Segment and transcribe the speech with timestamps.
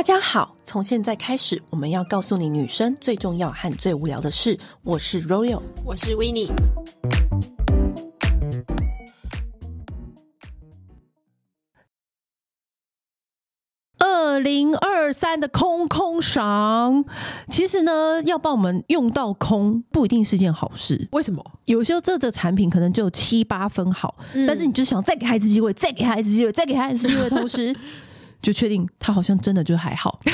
[0.00, 4.58] 大家好，从现在开始，我们要告诉你女生最重要和最无聊的事。
[4.82, 6.48] 我是 Royal，我是 Winnie。
[13.98, 17.04] 二零二三的空空赏，
[17.48, 21.08] 其实呢，要帮我们用到空，不一定是件好事。
[21.12, 21.44] 为什么？
[21.66, 27.76] 有时候这个产品可能就有七八分好，嗯、但是你就想再给他一次机会，再给他一次机会，再给他一次机会，同时
[28.42, 30.18] 就确定他好像真的就还好。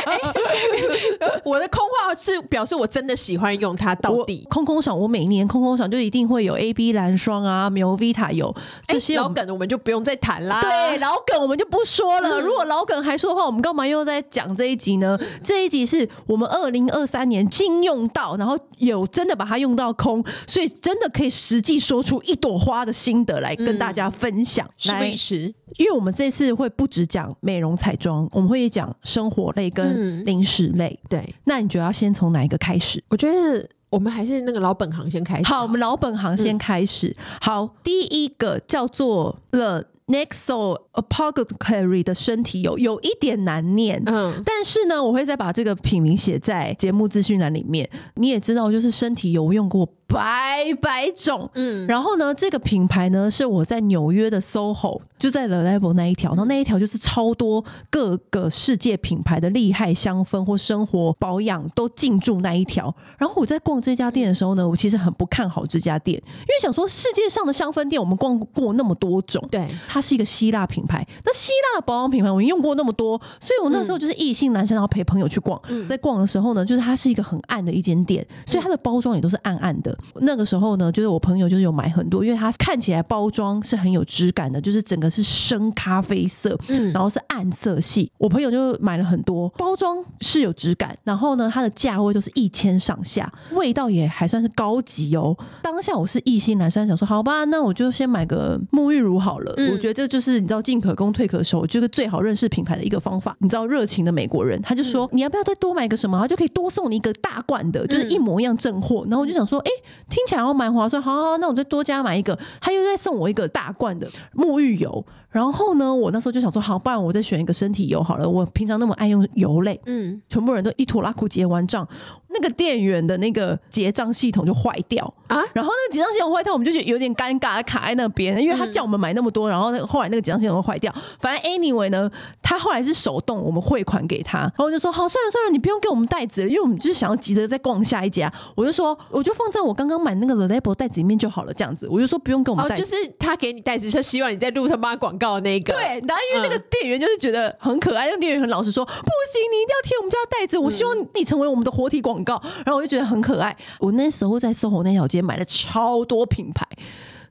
[1.44, 4.46] 我的空话是表示我真的喜欢用它到底。
[4.50, 8.54] 空空赏，我每年空空赏就一定会有 A B 蓝霜啊，Melvita 有
[8.86, 10.60] 这些老梗，我们就不用再谈啦。
[10.62, 12.40] 对，老梗我们就不说了。
[12.40, 15.18] 如果老梗还说的话，我们干嘛又在讲这一集呢？
[15.44, 24.68] 这一集是我们二零二三年经用到，然后有真的把它用到空，所以真的可以实际说出一朵花的心得来跟大家分享。
[24.86, 30.98] 来，是因为我们这次会不只讲美容彩妆，我们会讲生活类跟零食类。
[31.08, 33.02] 对，那你觉得要先从哪一个开始？
[33.08, 35.62] 我觉得我们还是那个老本行先开始好。
[35.62, 37.08] 我们老本行先开始。
[37.08, 47.88] 嗯、好，第一个叫做 The Nexo Apothecary 的身体油，有一点难念，嗯，但是呢，我会再把这个品名写在节目资讯栏里面。
[48.14, 49.88] 你也知道，就是身体油用过。
[50.12, 62.92] 百百种，嗯，然后呢，这个品牌呢是我在纽约的 SOHO，就在 The Level 那一条，然后那一条就是超多各个世界品牌的厉害香氛或生活保养都进驻那一条。
[63.18, 79.96] 然后我在逛这家店的时候呢，我其实很不看好这家店，因为想说世界上的香氛店我们逛过那么多种，对，它是一个希腊品牌，那希腊的保养品牌我用过那么多，所以我那时候就是异性男生，然后陪朋友去逛，在逛的时候呢，就是它是一个很暗的一间店，所以它的包装也都是暗暗的。
[80.20, 88.10] 那个时候呢，就是我朋友就是有买很多，因为它看起来包装是很有质感的，就是整个是深咖啡色，嗯，然后是暗色系。
[88.18, 95.36] 我朋友就买了很多，包装是有质感，然后呢，它的价位都是一千上下，味道也还算是高级哦。
[95.62, 99.54] 当下我是一心阑珊，想说好吧，那我就先买个沐浴乳好了。
[99.56, 103.36] 嗯、我觉得这就是你知道进可攻退可守，就是最好认识品牌的一个方法。
[103.40, 109.04] 你知道热情的美国人，他就说、嗯、你要不要再多买个什么，他就可以多送你一个大罐的，就是一模一样正货。
[109.08, 109.70] 然后我就想说，哎，
[110.08, 110.20] 听。
[110.30, 112.38] 起来哦蛮划算，好，好，好，那我再多加买一个。
[112.60, 115.04] 他又再送我一个大罐的沐浴油。
[115.30, 118.28] 然后呢，我那时候就想说，好，不然我再选一个身体油好了。
[118.28, 121.86] 我平常那么爱用油类，嗯，全部人都一拖拉裤结完账，
[122.28, 125.40] 那个店员的那个结账系统就坏掉啊。
[125.52, 130.92] 然后那个结账系统坏掉，我们就觉得有点尴尬，卡在那边，因为他叫我们买那么多，然后后来那个结账系统坏掉。
[131.20, 132.10] 反正 anyway 呢，
[132.42, 138.32] 他后来是手动，我们汇款给他，然后我就说好，算了算了，你不用给我们袋子了，因为我们就是想要急着再逛下一家。
[138.56, 141.86] 我就说，我就放在我刚刚买那个 The Label 袋子里面就好了，这样子。
[141.88, 145.72] 我就说不用给我们袋子，哦，就是他给你袋子，就希望你在路上帮他广告那个。
[145.72, 145.82] 对。
[146.08, 152.42] 然后因为那个店员就是觉得很可爱，那个店员很老实说，不行，你一定要贴我们家袋子，我希望你成为我们的活体广告。
[152.64, 153.56] 然后我就觉得很可爱。
[153.78, 156.66] 我那时候在 SOHO 那条街买了超多品牌。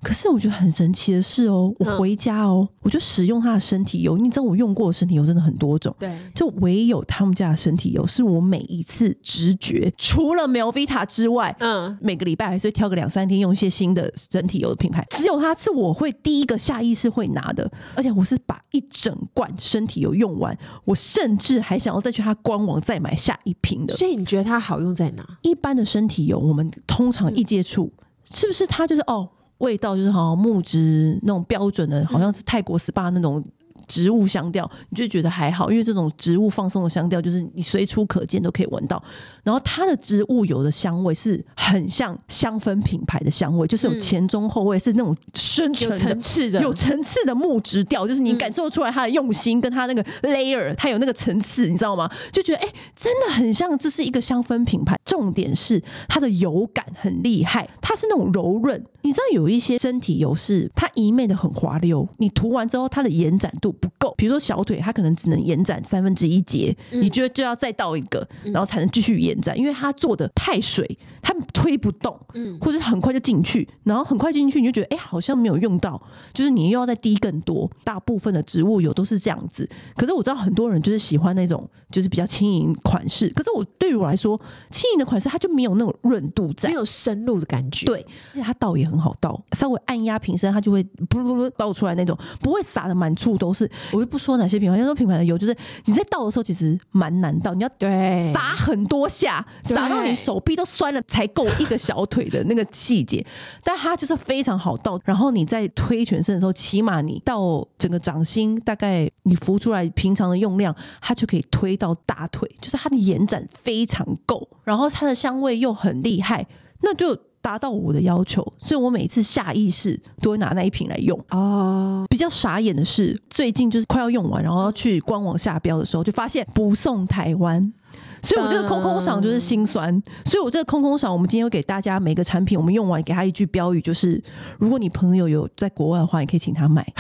[0.02, 4.18] 可是我觉得很神奇的是哦，我回家哦，我就使用它的身体油。
[4.18, 23.98] 你知道我用过的身体油真的很多种，对，就唯有他们家的身体油是我每一次直觉，除了 Melvita 之外，嗯，每个礼拜还是会挑个两三天用一些新的身体油的品牌，只有它是我会第一个下意识会拿的，而且我是把一整罐身体油用完，我甚至还想要再去它官网再买下一瓶的。
[23.98, 25.28] 所以你觉得它好用在哪？
[25.42, 27.92] 一般的身体油，我们通常一接触，
[28.24, 29.30] 是不是它就是哦？
[29.60, 33.42] 味道就是好像木质那种标准的，好像是泰国 SPA 那种。
[33.90, 39.04] 植物香调，你就觉得还好，因为这种植物放松的香调，就是你随处可见都可以闻到。
[39.44, 52.10] 然后它的植物油的香味是很像香氛品牌的香味，就是有前中后味，是那种深沉的、有层次的、有层次的木质调，就是你感受出来它的用心，跟它那个 layer，它有那个层次，你知道吗？
[52.32, 54.96] 就觉得哎、欸，真的很像这是一个香氛品牌。
[55.04, 58.84] 重点是它的油感很厉害，它是那种柔润。
[59.02, 76.02] 你知道有一些身体油是它一昧的很滑溜，你涂完之后它的延展度不够，比如说小腿，它可能只能延展三分之一节，嗯、你觉得就要再倒一个，然后才能继续延展，因为它做的太水，它推不动，嗯，或者很快就进去，然后很快进去你就觉得哎、欸，好像没有用到，
[76.34, 77.70] 就是你又要再滴更多。
[77.84, 84.40] 大部分的植物油都是这样子，可是我知道很多人就是喜欢那种就是比较轻盈款式，可是我对于我来说，
[84.70, 93.69] 轻盈的款式它就没有那种润度在，没有深入的感觉，对，而且它倒也很好倒，稍微按压瓶身它就会 噗噜噜倒出来那种，不会洒的满处都是。
[93.70, 95.56] 就是我就不说哪些品牌，要说品牌的油就是
[95.86, 103.26] 你在倒的时候其实蛮难倒，你要对撒很多下，撒到你手臂都酸了才够一个小腿的那个细节。
[103.64, 116.46] 但它就是非常好倒，然后你在推全身的时候，起码你到整个掌心，大概你浮出来平常的用量，它就可以推到大腿，就是它的延展非常够，然后它的香味又很厉害，
[116.82, 117.18] 那就。
[117.42, 121.20] 达到我的要求，所以我每次下意识都会拿那一瓶来用。
[121.32, 127.74] 哦，比较傻眼的是，最近就是快要用完，然后要去官网下标的时候，就发现不送台湾，
[128.22, 130.02] 所以我这个空空赏就是心酸。
[130.26, 134.22] 所以我这个空空赏，我们今天会给大家每个产品，我们用完给他一句标语，就是
[134.58, 136.86] 如果你朋友有在国外的话，你可以请他买。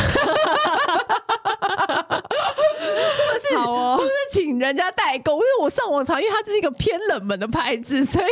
[3.99, 8.25] 都，是请人家代购，因为我上网查，因为它这是一个偏冷门的牌子，所以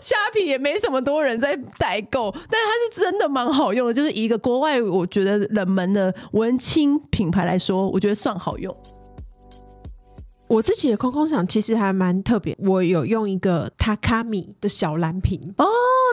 [0.00, 8.74] 虾皮也没什么多人在代购， 但是它是真的蛮好用的，就是一个国外我觉得冷门的文青品牌来说，我觉得算好用。
[10.46, 15.66] 我自己的空空想其实还蛮特别，我有用一个 Takami 的小蓝瓶哦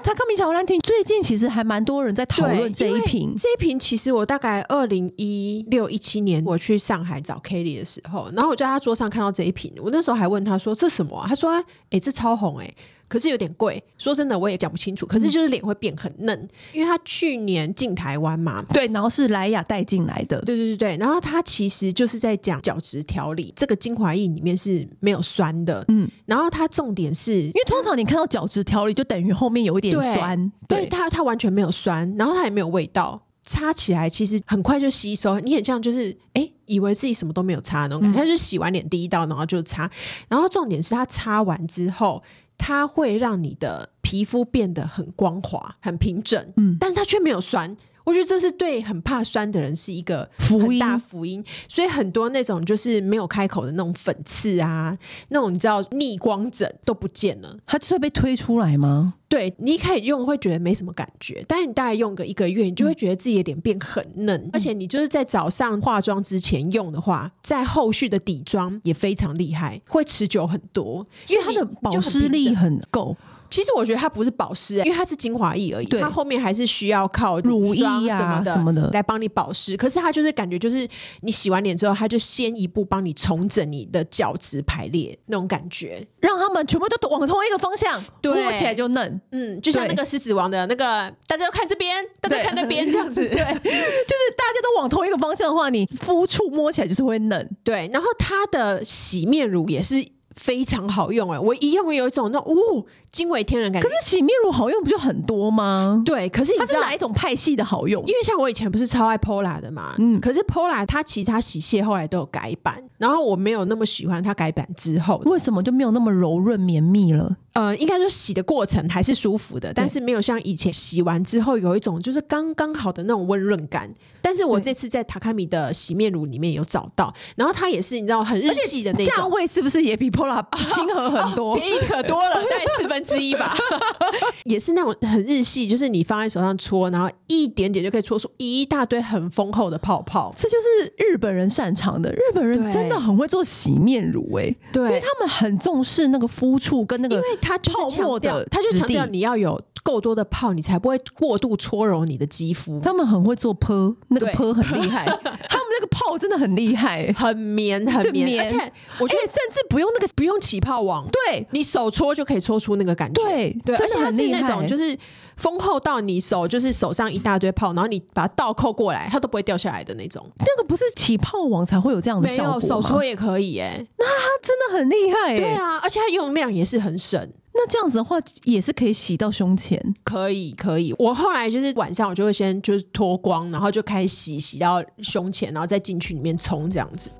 [0.03, 3.35] ，Takami 小蓝瓶最近其实还蛮多人在讨论这一瓶。
[3.37, 11.27] 这一瓶其实我大概二零一六一七年我去上海找 Kelly 的时候，然后我就在他桌上看到这一瓶，我那时候还问他说这什么啊？
[11.27, 12.75] 他说哎、欸，这超红哎、欸。
[13.11, 15.05] 可是有点贵，说真的我也讲不清楚。
[15.05, 20.97] 可是就是脸会变很嫩，嗯、因为他去年进台湾嘛，对，然后是莱雅带进来的，对对对对。
[20.97, 26.09] 然后他其实就是在讲角质调理，这个精华液里面是没有酸的，嗯。
[26.25, 35.37] 然后它重点是因为通常你看到角质调理，就等于后面有一点酸，对，它它完全没有酸，然后它也没有味道，擦起来其实很快就吸收。
[35.41, 39.91] 你很像就是哎，以为自己什么都没有擦那种感觉，他、嗯、就洗完脸第一道，然后就擦。
[40.29, 42.23] 然后重点是它擦完之后。
[42.63, 47.75] 它会让你的皮肤变得很光滑、很平整，嗯，但是它却没有酸。
[48.03, 54.97] 我觉得这是对很怕酸的人是一个福音大福音，所以很多那种就是没有开口的那种粉刺啊，
[55.29, 59.15] 那种你知道逆光疹都不见了，它就会被推出来吗？
[59.29, 73.15] 对，你一开始用会觉得没什么感觉，但是你大概用个一个月，你就会觉得自己的脸变很嫩，嗯、而且你就是在早上化妆之前用的话，在后续的底妆也非常厉害，会持久很多，因为它的保湿力很够。
[73.51, 75.85] 其实我觉得它不是保湿，因为它是精华液而已。
[75.85, 79.75] 它后面还是需要靠乳液啊什么的来帮你保湿。
[79.75, 80.87] 可是它就是感觉就是
[81.19, 89.21] 你洗完脸之后，它就先一步帮你重整你的角质排列那种感觉，让他们全部都往同一个方向，摸起来就嫩。
[89.31, 93.19] 嗯，就像那个狮子王的那个，大家都看这边，大家看那边这样子。
[93.27, 97.49] 对，就是大家都往同一个方向的话，你肤触摸起来就是会嫩。
[97.63, 100.07] 对，然后它的洗面乳也是。
[100.41, 103.87] 非常好用哎、欸，我一用有一种那种哦，惊为天人感觉。
[103.87, 106.01] 可是洗面乳好用不就很多吗？
[106.03, 108.01] 对，可是它是哪一种派系的好用？
[108.07, 117.37] 因为像我以前不是超爱 Pola 的嘛，嗯，可是 Pola 它其他洗卸后来都有改版，然后我没有那么喜欢它改版之后，为什么就没有那么柔润绵密了？
[117.53, 123.91] 呃，应该说洗的过程还是舒服的，但是没有像以前洗完之后有一种就是刚刚好的那种温润感。
[124.21, 131.53] 但是我这次在塔卡米的洗面乳里面有找到，然后它也是你知道很日系的那种，价位是不是也比 Pola 亲和很多？
[131.53, 133.53] 哦哦、便宜可多了， 大概四分之一吧。
[134.45, 140.33] 也是那种很日系，就是你放在手上搓，然后一点点就可以搓出一大堆很丰厚的泡泡。
[140.37, 152.79] 这就是日本人擅长的，日本人真的很会做洗面乳哎、欸，对，因为他们很重视那个肤触跟那个，因为他就是强调，它就强调你要有够多的泡，你才不会过度搓揉你的肌肤。
[152.81, 153.95] 他们很会做泼。
[154.09, 158.55] 那个泡很厉害， 他们那个泡真的很厉害， 很绵很绵，而且
[158.99, 164.95] 我觉得甚至不用那个不用起泡网，对，你手搓就可以搓出那个感觉，对，对，而且它是那种就是
[165.37, 170.25] 丰厚到你手就是手上一大堆泡，然后你把它倒扣过来，它都不会掉下来的那种。
[170.39, 172.57] 那个不是起泡网才会有这样的效果吗？
[172.59, 177.19] 没有，手搓也可以哎，那它真的很厉害，对啊，而且它用量也是很省。
[177.53, 180.95] 那这样子的话，也是可以洗到胸前，可以可以。
[180.97, 187.11] 我后来就是晚上，我就会先就是脱光，然后就开始洗，洗到胸前，然后再进去里面冲这样子。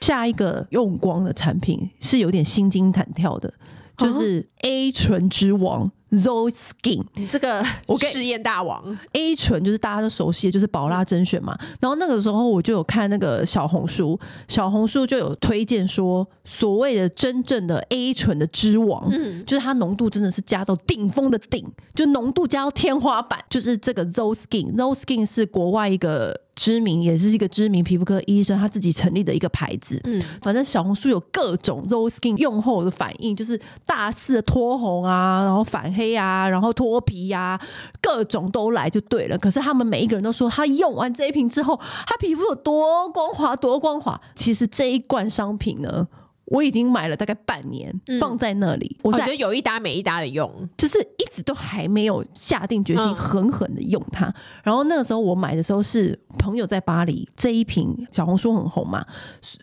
[0.00, 3.52] 下一个用光的产品是有点心惊胆跳的，
[3.98, 5.90] 就是 A 醇之王。
[6.12, 11.56] Zoe Skin，这个我试验大王 A 醇就是大家都熟悉的，就是宝拉甄选嘛。
[11.80, 24.76] 然后那个时候我就有看那个小红书，小红书就有推荐说，所谓的真正的 A 醇的之王，嗯，就是它浓度真的是加到顶峰的顶，就浓度加到天花板，就是这个 Zoe Skin。
[24.76, 30.00] Zoe Skin 是国外一个知名，也是一个知名皮肤科医生，他自己成立的一个牌子。
[30.04, 37.60] 嗯，反正小红书有各种 Rose Skin 用后的反应，就是大肆的脱红啊，然后反黑啊，然后脱皮呀、啊，
[38.00, 39.36] 各种都来就对了。
[39.36, 44.18] 可是他们每一个人都说，他用完这一瓶之后，他皮肤有多光滑，多光滑。
[44.34, 46.08] 其实这一罐商品呢。
[46.46, 48.96] 我已经买了大概半年，嗯、放在那里。
[49.02, 54.26] 我觉得有一搭没一搭的用，就是一直都还没有下定决心狠狠的用它。
[54.26, 54.34] 嗯、
[54.64, 59.04] 然后那个时候我买的时候是朋友在巴黎，这一瓶小红书很红嘛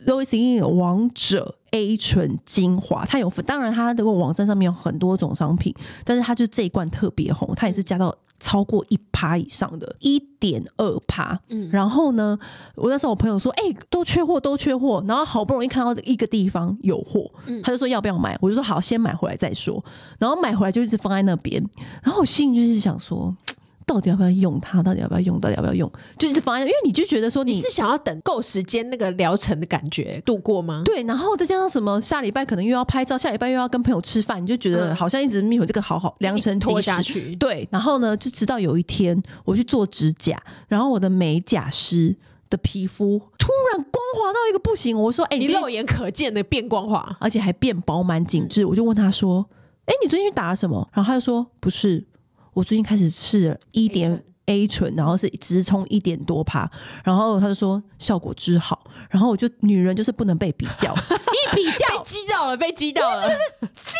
[0.05, 5.73] ，Rose Skin 王者 A 醇精华，它有分，当然它这个网站上面有很多种商品，
[6.03, 8.15] 但是它就这一罐特别红，它也是加到。
[8.43, 11.39] 超过一趴以上的，一点二趴。
[11.47, 12.37] 嗯，然后呢，
[12.75, 15.01] 我那时候我朋友说，哎、欸，都缺货，都缺货。
[15.07, 18.37] 然后好不容易看到一个地方有货，嗯，他就说要不要买？
[18.41, 19.81] 我就说好，先买回来再说。
[20.19, 21.63] 然后买回来就一直放在那边。
[22.03, 23.33] 然后我心里就是想说。
[23.85, 24.81] 到底要不要用它？
[24.81, 25.39] 到底要不要用？
[25.39, 25.91] 到底要不要用？
[26.17, 30.81] 就是方案，因为你就觉得说你，你是想要等够时间那个疗程的感觉度过吗？
[30.85, 37.35] 对，然后再加上什么，下礼拜可能又要拍照，下礼拜又要跟朋友吃饭，你就觉得好像一直没有这个好好良辰拖下去。
[37.35, 42.15] 对，然后呢，就直到有一天我去做指甲，然后我的美甲师
[42.49, 48.63] 的皮肤突然光滑到一个不行，我说：“哎、欸，你肉眼可见的变光滑，而且还变饱满紧致。
[48.63, 49.45] 嗯”我就问他说
[49.85, 52.05] ：“哎、欸，你最近去打了什么？”然后他就说：“不是，
[52.53, 56.69] 我最近开始试了一点。” A 醇，然后是直冲一点多趴，
[57.01, 60.93] 然后他就说效果之好，然后我就女人就是不能被比较，
[61.31, 63.95] 一比较被激到了，被激到了，激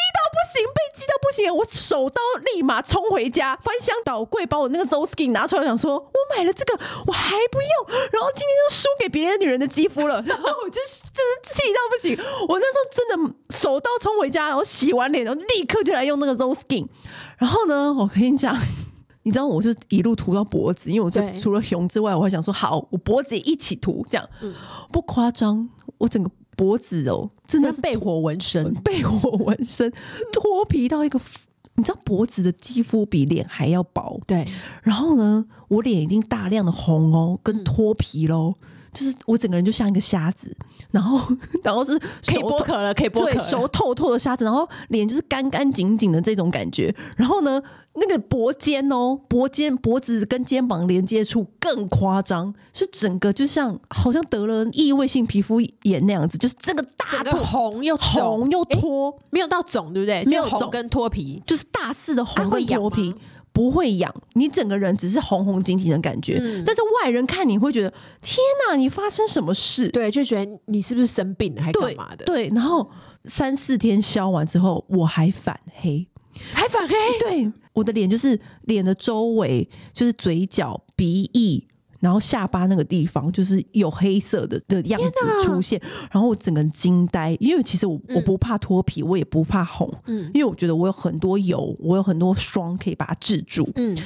[0.54, 2.22] 行，被激到不行，我手刀
[2.54, 12.18] 立马冲回家，翻箱倒柜把我那个 Rose Skin 拿出来，想说我买了这个我还不用，然后今天就输给别的女人的肌肤了，然 后我就就是气到不行，
[12.48, 16.88] 我那时候真的手刀冲回家，然后洗完脸，然后立刻就来用那个 Rose Skin，
[17.38, 18.56] 然后呢，我跟你讲。
[19.26, 24.54] 你知道，我就一路涂到脖子，因为我就除了熊之外，我还想说，好，我脖子也一起涂，这样、嗯、
[24.92, 25.70] 不夸张。
[25.98, 29.92] 我整个脖子哦，真的是被火纹身， 被火纹身，
[30.32, 31.20] 脱皮到一个，
[31.76, 34.46] 你知道脖子的肌肤比脸还要薄，对。
[34.82, 38.54] 然后呢，我脸已经大量的红哦，跟脱皮喽。
[38.62, 40.56] 嗯就是我整个人就像一个瞎子，
[40.92, 41.20] 然后
[41.66, 46.94] 然后是可以剥壳了，可以剥壳，熟透透的瞎子，然后脸就是干干净净的这种感觉。
[47.18, 47.60] 然后呢，
[47.96, 60.24] 那个脖肩哦，脖肩脖子跟肩膀连接处更夸张，是整个就像好像得了异位性皮肤炎那样子，就是这个大个红又红又脱，没有到肿，对不对？
[60.26, 63.14] 没有红跟脱皮，就是大肆的红跟脱皮。
[63.54, 69.88] 不会痒，你整个人只是红红紧紧的感觉，嗯、但是外人看你会觉得天哪，你发生什么事？
[69.90, 72.26] 对，就觉得你是不是生病还干嘛的？
[72.26, 72.90] 对，对，然后
[73.26, 76.08] 三四天消完之后，我还反黑，
[76.54, 76.96] 还反黑。
[77.20, 81.68] 对，我的脸就是脸的周围，就是嘴角、鼻翼。
[82.00, 93.98] 然后下巴那个地方就是有黑色的的样子出现，然后我整个人惊呆，因为其实我我不怕脱皮，我也不怕红，嗯，因为我觉得我有很多油，我有很多霜可以把它治住，嗯，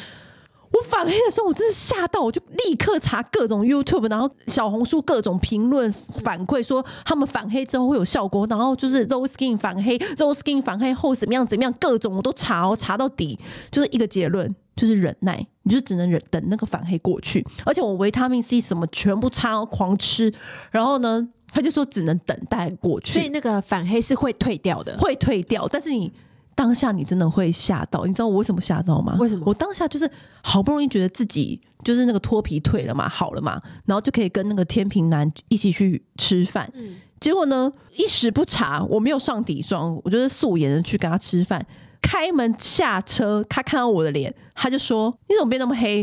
[0.77, 5.91] 我反黑的时候我真是吓到，我就立刻查各种 YouTube，然后小红书各种评论
[6.23, 13.39] 反馈说他们反黑之后会有效果，然后就是 Rose Skin 反黑，Rose Skin 反黑后怎么样怎么样，各种我都查，哦查到底
[13.71, 14.53] 就是一个结论。
[14.77, 17.43] 就是忍耐，你就只能忍等那个反黑过去。
[17.65, 20.31] 而且我维他命 C 什么全部擦狂吃，
[20.69, 23.13] 然后呢，他就说只能等待过去。
[23.13, 25.67] 所以那个反黑是会退掉的，会退掉。
[25.67, 26.13] 但是你
[26.57, 29.15] 当下你真的会吓到，你知道我为什么吓到吗？
[29.19, 29.43] 为什么？
[29.45, 30.09] 我当下就是
[30.41, 36.67] 好不容易觉得自己就是那个脱皮退了嘛，好了嘛，然后就可以跟那个天平男一起去吃饭。
[36.73, 41.63] 嗯，结果呢，一时不察，我没有上底妆，我就是素颜的去跟他吃饭。
[42.01, 46.01] 开门下车，他看到我的脸，他就说：“你怎么变那么黑？”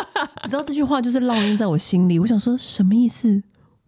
[0.44, 2.18] 你知道这句话就是烙印在我心里。
[2.18, 3.42] 我想说什么意思？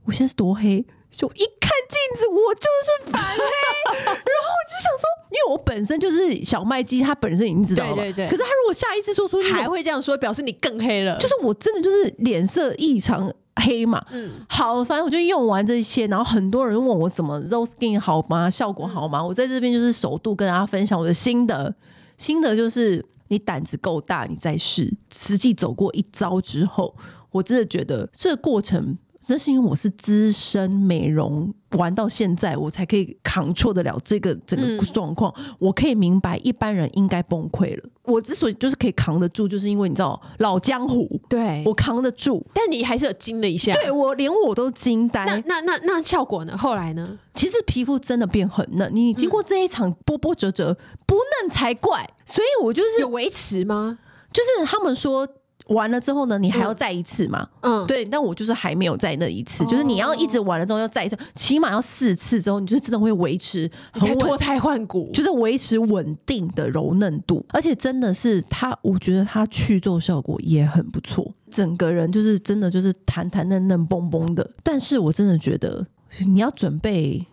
[0.05, 0.85] 我现在是多黑？
[1.11, 3.39] 就一看镜子，我就是反黑。
[4.05, 7.95] 然后我就想说，因为我本身就是小麦肌，他本身已经知道了。
[7.95, 8.29] 对对对。
[8.29, 11.17] 可是他如果下一次说出去还会这样说，表示你更黑了。
[11.19, 13.33] 就是我真的就是脸色异常。
[13.59, 18.51] 黑嘛，嗯，好，反正我就用完这些，然后很多人问我怎么 Rose Skin 好吗？
[18.51, 19.21] 效果好吗？
[19.21, 21.75] 嗯、我在这边就是首度跟大家分享我的心得，
[22.19, 26.95] 心得就是你胆子够大，你再试，实际走过一遭之后，
[27.31, 28.99] 我真的觉得这个过程。
[29.27, 35.35] 这是因为我是资深美容，玩到现在我才可以 control 得了这个整个状况。
[35.37, 37.83] 嗯、我可以明白一般人应该崩溃了。
[38.05, 42.47] 我之所以就是可以扛得住，就是因为你知道老江湖，对我扛得住。
[42.55, 45.25] 但你还是有惊了一下，对我连我都惊呆。
[45.25, 46.57] 那那那那效果呢？
[46.57, 47.19] 后来呢？
[47.35, 48.89] 其实皮肤真的变很嫩。
[48.95, 50.73] 你经过这一场波波折折，
[51.05, 52.09] 不嫩才怪。
[52.25, 53.99] 所以我就是有维持吗？
[54.33, 55.27] 就是他们说。
[55.69, 57.49] 完了之后呢，你还要再一次嘛？
[57.61, 58.05] 嗯，对。
[58.05, 74.49] 但我就是还没有再那一次，嗯、就是你要一直完了之后要再一次，起码要四次之后，你就真的会维持很脱胎换骨，就是维持稳定的柔嫩度，而且真的是它，我觉得它去皱效果也很不错，整个人就是真的就是弹弹嫩嫩嘣嘣的。
[74.63, 75.85] 但是我真的觉得
[76.21, 77.27] 你要准备，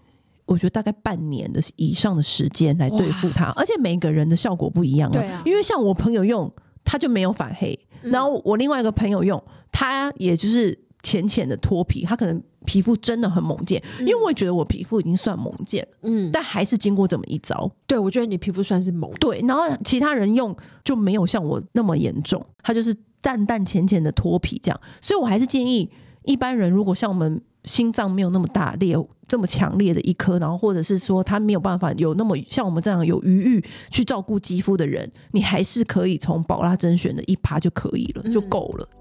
[0.45, 5.13] 我觉得大概半年的以上的时间来对付它，而且每个人的效果不一样啊。
[5.13, 6.51] 对啊，因为像我朋友用，
[6.83, 7.77] 他就没有反黑。
[8.03, 9.41] 然后我另外一个朋友用，
[9.71, 25.89] 他也就是浅浅的脱皮，他可能皮肤真的很猛健，因为我也觉得我皮肤已经算猛健，嗯，但还是经过这么一招，对，我觉得你皮肤算是猛，对，然后其他人用就没有像我那么严重，他就是淡淡浅浅的脱皮这样，所以我还是建议
[26.23, 27.41] 一般人如果像我们。
[27.63, 28.95] 心脏没有那么大烈，
[29.27, 38.89] 这么强烈的一颗，然后或者是说他没有办法有那么像我们这样有余裕去照顾肌肤的人，你还是可以从宝拉甄选的一趴就可以了，就够了。
[38.91, 38.99] 嗯。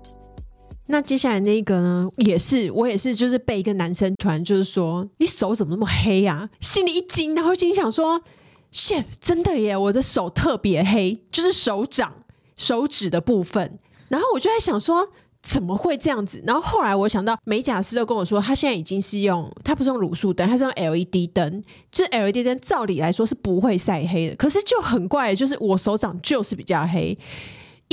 [0.87, 6.37] 那接下来那个呢，也是我也是，就是被一个男生突然就是说，你手怎么那么黑呀？
[6.37, 6.50] 啊？
[6.61, 8.21] 心里一惊，然后心里想说
[8.73, 12.12] ，shit，真的耶，我的手特别黑，就是手掌
[12.57, 13.78] 手指的部分。
[14.09, 15.09] 然后我就在想说。
[15.42, 16.42] 怎么会这样子？
[16.46, 21.62] 然后后来我想到，美甲师都跟我说，他现在已经是用，他不是用卤素灯，他是用 LED 灯。
[21.90, 27.16] 就 LED 灯，照理来说是不会晒黑的，可是就很怪，就是我手掌就是比较黑。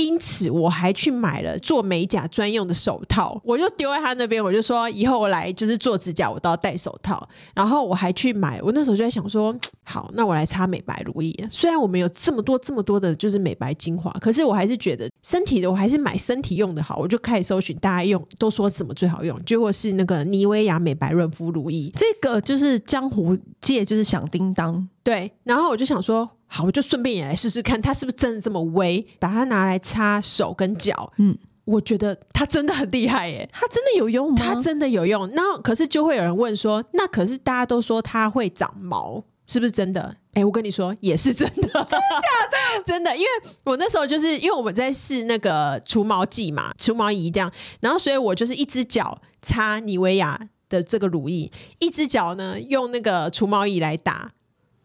[0.00, 7.28] 因此，我还去买了做美甲专用的手套，我就丢在他那边，我就说以后我来就是做指甲，我都要戴手套。
[7.54, 9.54] 然后我还去买，我那时候就在想说，
[9.84, 11.34] 好，那我来擦美白乳液。
[11.50, 16.96] 虽然我们有这么多这么多的，就是美白精华，可是我还是觉得身体的，我还是买身体用的好。
[16.96, 24.88] 我就开始搜寻大家用都说什么最好用，结果是那个妮维雅美白润肤乳液，这个就是江湖界就是响叮当。
[25.02, 26.28] 对，然后我就想说。
[26.52, 29.06] 好，我就顺便也来试试看，它是不是真的这么微？
[29.20, 34.40] 把它拿来擦手跟脚，嗯，我觉得它真的很厉害耶，它真的有用吗？
[34.42, 35.30] 它真的有用。
[35.32, 40.12] 那可是就会有人问说，那可是大家都说它会长毛，是不是真的？
[40.32, 42.82] 哎，我跟你说，也是真的，真的假的？
[42.84, 43.28] 真的，因为
[43.62, 47.48] 我那时候就是因为我们在试那个除毛剂嘛，除毛仪这样，
[47.80, 50.36] 然后所以我就是一只脚擦妮维雅
[50.68, 54.32] 的这个乳液，一只脚呢用那个除毛仪来打。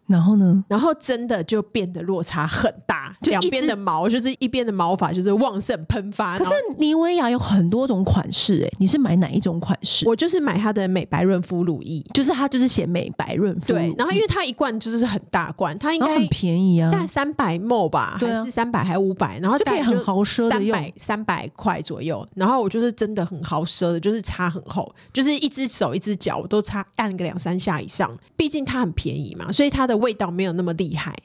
[0.08, 0.64] 然后呢？
[0.68, 6.38] 然后真的就变得落差很大，两边的毛就是一边的毛发就是旺盛喷发。
[6.38, 10.08] 可是妮维雅有很多种款式哎，你是买哪一种款式？
[10.08, 13.68] 我就是买它的美白润肤乳液，就是它就是写美白润肤。
[13.68, 19.40] 对，然后因为它一罐就是很大罐，它应该很便宜啊，大概三百 ml 吧，还是三百还是五百？
[19.40, 22.24] 然后就可以很豪奢的用，三百三百块左右。
[22.36, 28.16] 然后我就是真的很豪奢的，就是擦很厚，就是一只手一只脚我都擦按个两三下以上。
[28.38, 29.95] 毕竟它很便宜嘛，所以它的。
[29.98, 31.16] 味道没有那么厉害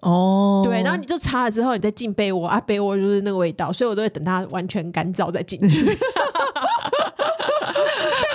[0.00, 5.84] 哦，对，然后你就擦了之后，你再进被窝啊，被窝就是那个味道，所以我都会等它完全干燥再进去。
[5.84, 5.94] 但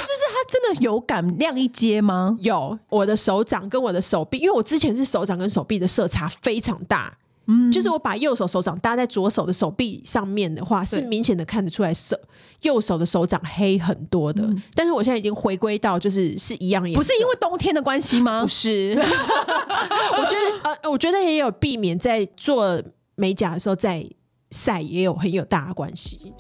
[0.06, 2.38] 就是它真的有感亮一阶吗？
[2.40, 7.12] 有，我的手掌跟我的手臂，因为我之前是手掌跟手臂的色差非常大。
[7.48, 12.18] 嗯，就是我把右手手掌搭在左手的手臂上面的话，是明显的看得出来手
[12.62, 14.44] 右手的手掌黑很多的。
[14.44, 18.42] 嗯、但是我现在已经回归到就是是一样颜色，不是因为冬天的关系吗？
[18.42, 22.82] 不是， 我觉得呃，我觉得也有避免在做
[23.16, 24.04] 美甲的时候再
[24.52, 26.34] 晒，也有很有大的关系。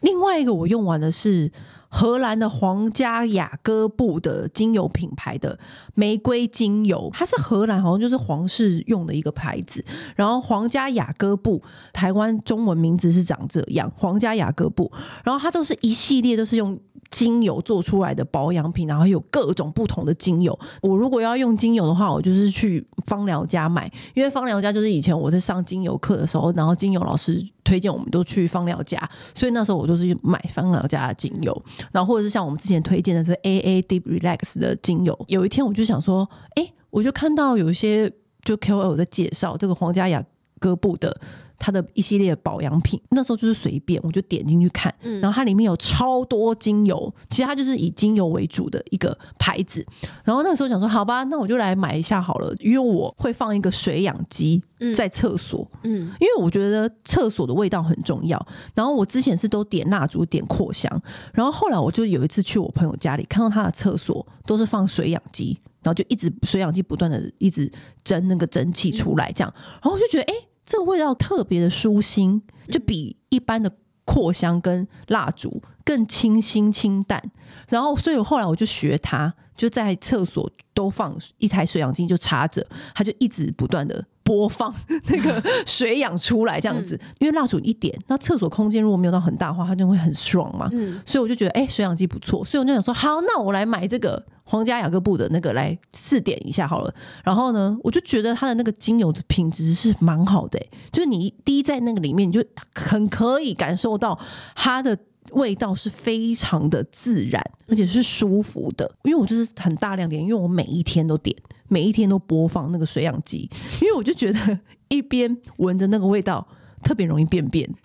[0.00, 1.50] 另外一个我用完的是。
[1.94, 5.56] 荷兰的皇家雅各布的精油品牌的
[5.94, 9.84] 玫瑰精油，它是荷兰好像就是皇室用的一个牌子。
[10.16, 14.90] 然后皇家雅各布，台湾中文名字是长这样，皇家雅各布。
[15.22, 16.76] 然后它都是一系列都是用。
[17.10, 20.58] 精油做出来的保养品，然后有各种不同的精油。
[20.82, 28.98] 我如果要用精油的话，我就是去芳疗家买，因为芳疗家就是以前我在上精油课的时候，然后精油老师推荐我们都去芳疗家，
[29.34, 35.18] 所以那时候我就是买芳疗家的精油，然后或者是像我们之前推荐的是 AA Deep Relax 的精油。
[35.28, 38.10] 有一天我就想说，哎，我就看到有一些
[38.44, 40.24] 就 KOL 在介绍这个皇家雅
[40.58, 41.16] 各布的。
[41.58, 49.84] 它的一系列保养品，那时候就是随便，我就点进去看，然后它里面有超多精油，其实它就是以精油为主的一个牌子。
[50.24, 54.62] 然后那时候想说，好吧，那我就来买一下好了，因为我会放一个水养机
[54.94, 58.44] 在厕所，嗯，因为我觉得厕所的味道很重要。
[58.74, 60.90] 然后我之前是都点蜡烛、点扩香，
[61.32, 67.70] 然后后来我就有一次去我朋友家里，看到他的厕所都是放水养机，然后就一直水氧机不断的一直
[68.02, 70.34] 蒸那个蒸汽出来，这样，然后我就觉得，哎。
[70.64, 73.70] 这个味道特别的舒心，就比一般的
[74.04, 77.22] 扩香跟蜡烛更清新清淡。
[77.68, 84.74] 然后，所以后来我就学他，就在厕所都放一台水氧机，就插着，他就一直不断的播放
[85.06, 90.68] 那个水氧出来这样子，嗯、因为蜡烛一点，那厕所空间如果没有到很大的话，它就会很爽嘛。
[90.72, 96.94] 嗯，所以我就觉得，哎、欸，水氧机不错，所以我就想说，好，那我来买这个皇家雅各布的那个来试点一下好了。
[97.22, 102.42] 然后呢，我就觉得它的那个精油的品质是蛮好的、欸，就是你滴在那个里面，你就
[102.74, 104.18] 很可以感受到
[104.54, 104.98] 它的。
[105.34, 108.90] 味道是非常的自然，而且是舒服的。
[109.04, 111.36] 因为我就是很大量点，因为我每一天都点，
[111.68, 113.48] 每一天都播放那个水养机，
[113.80, 116.46] 因为我就觉得一边闻着那个味道，
[116.82, 117.68] 特别容易便便。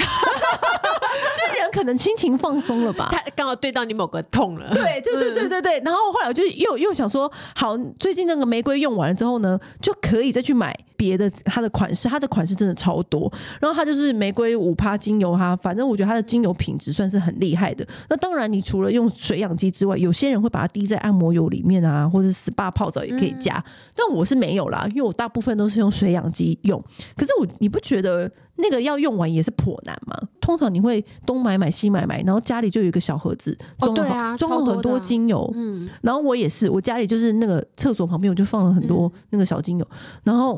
[1.71, 4.73] 可能心情放松了吧，他刚好对到你某个痛了。
[4.73, 5.79] 对，对，对，对，对，对。
[5.81, 13.31] 然后后来我就又又想说，好，最近那个玫瑰用完了之后呢，就可以再去买别的它的款式，它的款式真的超多。
[13.59, 17.87] 然后它就是玫瑰五趴精油，哈，反正我觉得它的精油品质算是很厉害的。
[18.09, 23.55] 那当然，你除了用水养机之外，有些人会把它滴在按摩油里面啊，或者 SPA 泡澡也可以加。
[23.55, 26.83] 嗯、但我是没有啦，因为我大部分都是用水养机用。
[27.15, 28.29] 可是我你不觉得？
[28.61, 40.53] 那个要用完也是颇难嘛，通常你会东买买西买买，然后家里就有一个小盒子装了、哦啊、装了很多精油，嗯，然后我也是，我家里就是那个厕所旁边我就放了很多那个小精油，嗯、然后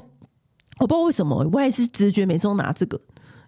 [0.80, 3.00] 我不知道为什么，我也是直觉每次都拿这个，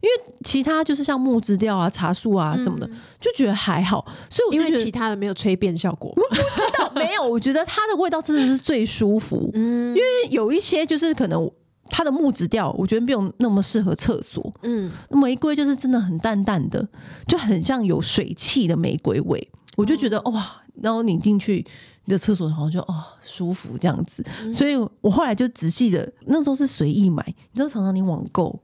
[0.02, 6.42] 因为其他就是像木质调啊、茶树啊什么的，嗯、就觉得还好，所以我因为其他的没有催变效果，我不知
[6.78, 11.50] 道没有，我觉得它的味道真的是最舒服，嗯，因为有一些就是可能。
[11.90, 14.54] 它的木质调，我觉得没有那么适合厕所。
[14.64, 16.88] 嗯，玫瑰就是真的很淡淡的，
[17.28, 19.48] 就很像有水汽的玫瑰味。
[19.76, 21.66] 我就觉得、哦、哇，然后你进去
[22.06, 24.24] 你的厕所，好像就哦舒服这样子。
[24.42, 27.24] 嗯、所以我后来就仔细的，那时候是随意买。
[27.28, 28.60] 你知道，常常你网购，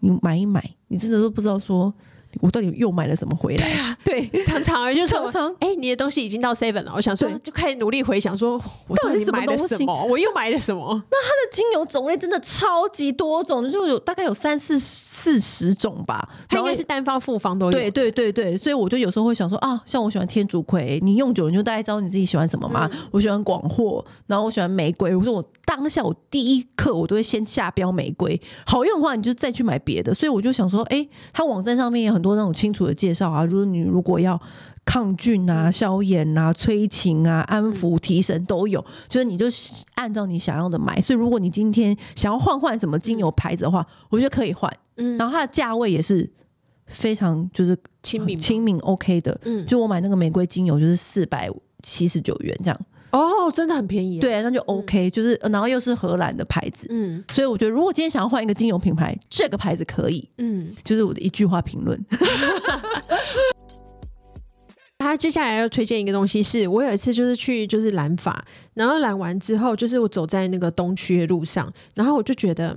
[0.00, 1.92] 你买一买，你真的都不知道说。
[2.40, 3.66] 我到底又买了什么回来？
[3.66, 10.04] 对啊，对，常常而就是常常，哎、欸，你的东西已经到 seven 了，我想说，就开始努力回想，说我到底买了什么？
[10.04, 11.02] 我又买了什么？
[11.10, 16.28] 那它的精油种类真的超级多种，就有大概有三四四十种吧。
[16.48, 17.72] 它应该是单方、复方都有。
[17.72, 22.88] 对对对对，所以我就有时候会想说啊，像我喜欢天竺葵，你用久了你就大概知道你自己喜欢什么嘛。
[22.92, 25.14] 嗯、我喜欢广藿，然后我喜欢玫瑰。
[25.14, 30.14] 我说我当下我第一刻我都会先下标玫瑰，好用的话你就再去买别的。
[30.14, 34.40] 所以我就想说，哎、欸，它网站上面也很多那种清楚的介绍啊，如果你如果要
[34.84, 39.46] 抗菌啊、消炎啊、催情啊、安抚、提神都有，就是你就
[39.94, 41.00] 按照你想要的买。
[41.00, 44.72] 所以如果你今天想要换换什么精油牌子的话，我觉得可以换。
[44.96, 46.28] 嗯，然后它的价位也是
[46.86, 49.38] 非常就是亲民亲民 OK 的。
[49.44, 51.48] 嗯，就我买那个玫瑰精油就是四百
[51.82, 52.80] 七十九元这样。
[53.12, 54.20] 哦，真的很便宜。
[54.20, 61.98] 对，那就 OK，、嗯、就是然后又是荷兰的牌子，嗯，所以我觉得如果今天想要换一个精油品牌，这个牌子可以，嗯，就是我的一句话评论。
[64.98, 68.44] 他接下来要推荐一个东西是，是我有一次就是去就是染发，
[68.74, 72.76] 然后染完之后，就是我走在那个东区的路上，然后我就觉得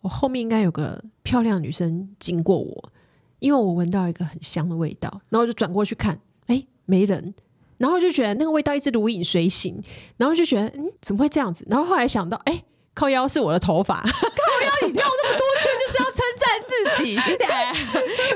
[0.00, 2.92] 我后面应该有个漂亮女生经过我，
[3.38, 7.34] 因为我闻到一个很香的味道，然后我就转过去看，哎，没人。
[7.82, 9.82] 然后就觉得那个味道一直如影随形，
[10.16, 11.66] 然后就觉得嗯，怎么会这样子？
[11.68, 12.62] 然后后来想到，哎，
[12.94, 16.46] 靠腰是我的头发，靠腰你绕那么多圈就是要称赞
[16.94, 17.16] 自己。
[17.36, 17.48] 对，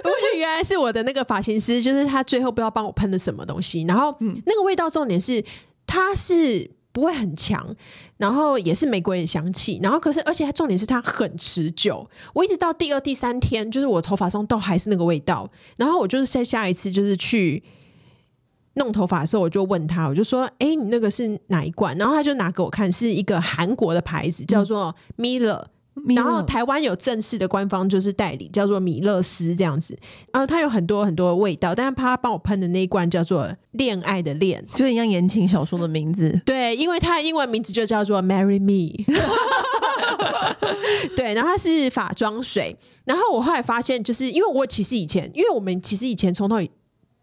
[0.02, 3.84] 我觉得原来是我的那个发型师，就是他最后不知道帮我喷的什么东西。
[3.84, 4.12] 然后
[4.44, 5.44] 那个味道重点是
[5.86, 7.72] 它是不会很强，
[8.16, 9.78] 然后也是玫瑰的香气。
[9.80, 12.04] 然后可是而且它重点是它很持久，
[12.34, 15.48] 我一直到第二、第三天，就是我头发上都还是那个味道。
[15.76, 17.62] 然后我就是在下一次就是去。
[18.76, 26.14] 弄头发的时候，我就问他，我就说：“哎、欸，你那个是哪一罐？”然后他就拿给我看，是一个韩国的牌子，叫做 Miele、嗯。
[26.14, 29.98] 然后台湾有正式的官方就是代理，叫做米勒斯这样子。
[30.30, 36.38] 然后它有很多很多的味道，但是他帮我喷的那一罐叫做“恋爱的恋”，就很像言情小说的名字。
[36.44, 39.02] 对，因为它的英文名字就叫做 “Marry Me”。
[41.16, 42.76] 对，然后它是发妆水。
[43.06, 46.56] 然后我后来发现，就是因为我其实以前，因为我们其实以前从头。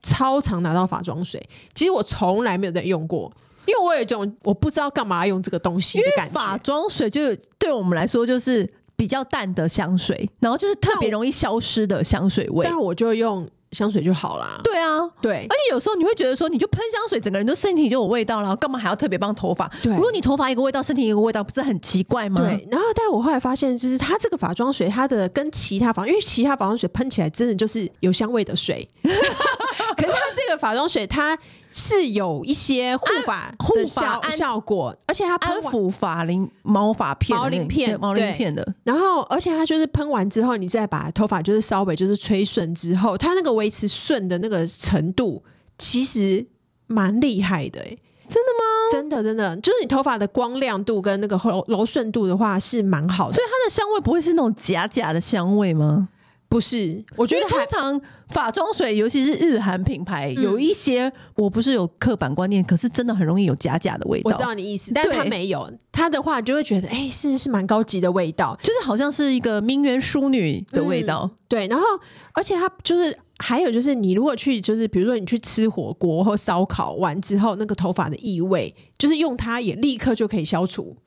[0.03, 1.41] 超常拿到发妆水，
[1.73, 3.31] 其实我从来没有在用过，
[3.65, 6.33] 因为我有一种我不知道干嘛用这个东西的感觉。
[6.33, 13.49] 发妆水就对我们来说就是比较淡的香水，然后就是特别容易消失的香水味，但我就用。
[13.73, 14.61] 香水就好啦。
[14.63, 19.67] 对啊，对，而且有时候你会觉得说，你就喷香水，整个人都身体就有味道了，干嘛还要特别帮头发？
[19.81, 22.39] 对，如果你头发一个味道，身体一个味道，不是很奇怪吗？
[22.39, 22.67] 对。
[22.69, 28.87] 然后，但我后来发现，就是它这个发妆水，它的跟其他防，因为其他发妆水喷起来真的就是有香味的水，
[29.93, 31.37] 可是它这个发妆水它。
[31.75, 38.75] 是有一些护发护发效果，而且它安抚发龄毛发片、毛鳞片、毛鳞片的。
[38.83, 45.43] 然后，而且它就是喷完之后，你再把头发就是稍微就是吹顺之后，它那个维持顺的那个程度，
[45.79, 46.45] 其实
[46.85, 47.97] 蛮厉害的、欸。
[48.29, 56.09] 真的吗真的真的，就是你头发的光亮度跟那个柔柔顺度的话是蛮好的，所以它的香味不会是那种假假的香味吗？
[56.47, 57.99] 不是，我觉得通常
[58.33, 64.31] 发妆水，尤其是日韩品牌，嗯、有一些我不是有刻板观念，可是真的很容易有假假的味道。
[64.31, 71.29] 我知道你意思，但是它没有，它的话就会觉得，哎、欸，是是蛮高级的味道，就是好像是一个名媛淑女的味道。
[71.31, 71.85] 嗯、对，然后
[72.33, 80.97] 而且它就是还有就是，你如果去就是比如说你去吃火锅或烧烤完之后，那个头发的异味，就是用它也立刻就可以消除。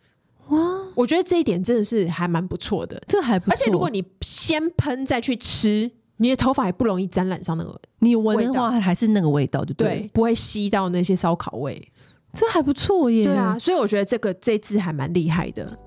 [0.48, 0.58] 哇，
[0.94, 3.52] 我觉得这一点真的是还蛮不错的，这还不错。
[3.52, 11.92] 而且如果你先喷再去吃，你的头发也不容易沾染上那个，你闻的话还是那个味道，就对，对，不会吸到那些烧烤味，
[12.32, 13.24] 这还不错耶。
[13.24, 15.78] 对啊，所以我觉得这个这支还蛮厉害的。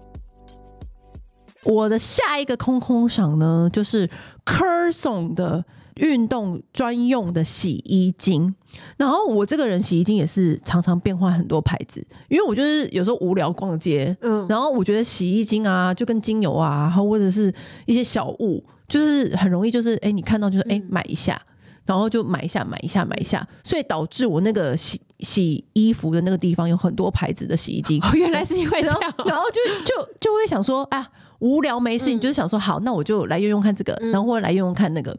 [1.64, 4.08] 我的下一个空空赏呢，就是
[4.46, 5.64] c u r s o n 的。
[5.96, 8.56] 运动专用的洗衣精，
[8.96, 17.54] 然后我这个人洗衣精也是常常变换很多牌子，因为我就是有时候无聊逛街，嗯，然后我觉得洗衣精啊，就跟精油啊，或者是
[17.86, 21.42] 一些小物，就是很容易就是哎，你看到就是哎买一下，
[21.86, 31.08] 然后就买一下买一下买一下，所以导致我那个洗洗衣服的那个地方有很多牌子的洗衣机，哦，原来是因为这样，然后就就就会想说啊。
[31.40, 35.18] 无聊没事，你就是想说好，那我就来用用看这个，然后或者来用用看那个。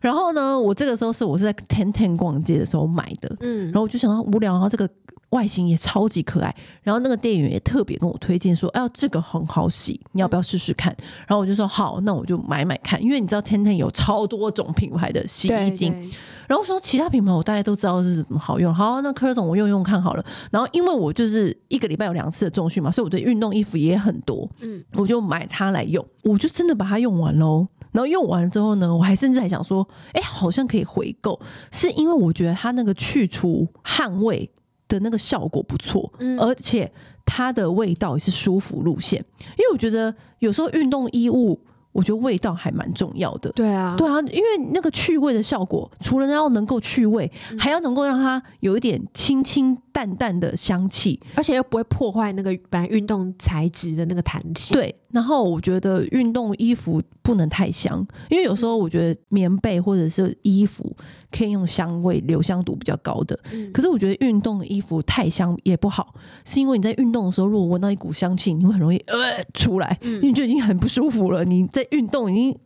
[0.00, 4.88] 然后呢，我这个时候是我是在 Ten Ten 逛街的时候买的，嗯，然后我就想到无聊，然后这个
[5.30, 10.94] 外形也超级可爱，然后那个店员也特别跟我推荐说，哎呀，这个很好洗，你要不要试试看？
[11.26, 16.10] 然后我就说好，那我就买买看，因为你知道 Ten Ten 有超多种品牌的洗衣精。
[16.46, 20.24] 然后说其他品牌我大概都知道是怎么好用，好，那 Curzon 我用用看好了。
[20.50, 27.68] 然后因为我就是一个礼拜有两次的重训嘛，所以我对运动衣服也很多，嗯，我就买它来用，我就真的把它用完喽。
[27.92, 31.38] 然后用完了之后呢，我还甚至还想说，哎，好像可以回购，
[31.70, 34.50] 是因为我觉得它那个去除汗味
[34.88, 36.90] 的那个效果不错，嗯，而且
[37.24, 41.60] 它的味道也是舒服路线，因为我觉得有时候运动衣物。
[41.90, 43.50] 我觉得味道还蛮重要的。
[43.52, 54.76] 对啊，对啊，因为那个去味的效果，除了要能够去味，嗯、还要能够让它有一点清清淡淡的香气，而且又不会破坏那个本来运动材质的那个弹性。
[54.78, 54.94] 对。
[55.10, 60.94] 然后我觉得运动衣服不能太香，因为有时候我觉得棉被或者是衣服
[61.30, 71.44] 可以用香味留香度比较高的，嗯、可是我觉得运动衣服太香也不好，是因为你在运动的时候如果闻到一股香气，你会很容易呃出来，因为就已经很不舒服了。
[71.44, 72.58] 你在运动已经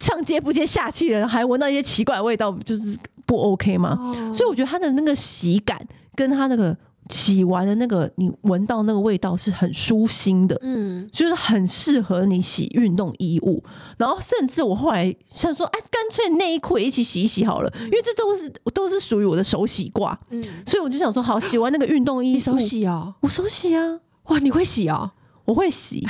[0.00, 3.98] 上接不接下气了，还闻到一些奇怪的味道，就是不 OK 吗？
[4.00, 6.76] 哦、所以我觉得它的那个洗感跟它那个。
[7.10, 13.62] 洗完的那个，你闻到那个味道是很舒心的，嗯，就是很适合你洗运动衣物。
[13.98, 23.14] 然后甚至我后来想说，哎，干脆内衣裤也一起洗一洗好了，因为这都是都是属于我的手洗挂，嗯，所以我就想说，好，洗完那个运动衣，你手洗啊？
[23.20, 24.00] 我手洗啊！
[24.24, 25.12] 哇，你会洗啊？
[25.44, 26.06] 我会洗。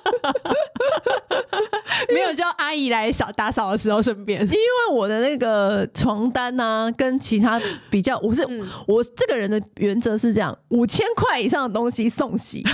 [2.12, 7.60] 没有叫阿姨来扫打扫的时候顺便，因为我的那个床单呢、啊，跟其他
[7.90, 12.64] 比较，我是、嗯、我这个人的原则是这样，五千块以上的东西送洗。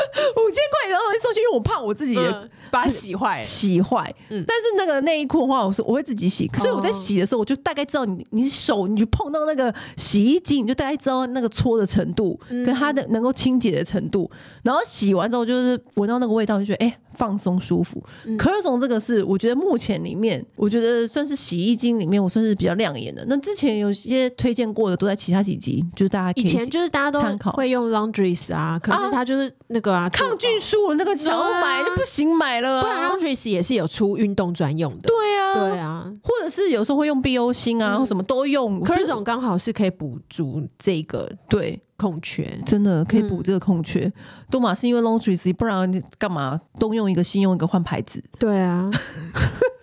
[0.36, 2.34] 五千块以上东西送去，因为我怕我自己也
[2.70, 4.14] 把它洗坏，洗坏。
[4.28, 6.50] 嗯，但是那个内衣裤的话，我说我会自己洗。
[6.58, 14.30] 所以我在洗的时候，我就大概知道你你手你就碰到那个洗衣机，你就大概知道那个搓的程度跟它的能够清洁的程度。
[14.62, 16.88] 然后洗完之后，就是闻到那个味道，就觉得哎。
[16.88, 18.02] 欸放松舒服，
[18.38, 23.22] 可是从这个是我觉得目前里面，我觉得算是洗衣精里面我算是比较亮眼的。
[23.28, 35.08] 那之前有些推荐过的都在其他几集，就是大家可以以前就是大家都会用 Laundress 啊，可是它就是那个啊，抗菌素那个想要买就不行买了，不然 Laundress 也是有出运动专用的。
[35.08, 38.80] 对啊，对啊，或者是有时候会用 BO 星啊，或什么都用。
[38.80, 41.80] 可是这种刚好是可以补足这个对。
[42.00, 44.12] 空缺真的可以补这个空缺，嗯、
[44.50, 48.24] 多嘛是因为 Laundress，不然你干嘛东用一个西用一个换牌子？
[48.38, 48.90] 对啊。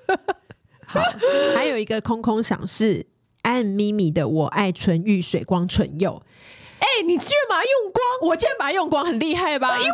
[0.88, 1.00] 好，
[1.56, 3.06] 还有一个空空想是
[3.43, 6.20] I am Mimi 的我爱纯欲水光唇釉。
[6.79, 8.29] 哎、欸，你居然把它用光？
[8.29, 9.77] 我居然把它用光，很厉害吧？
[9.77, 9.91] 因为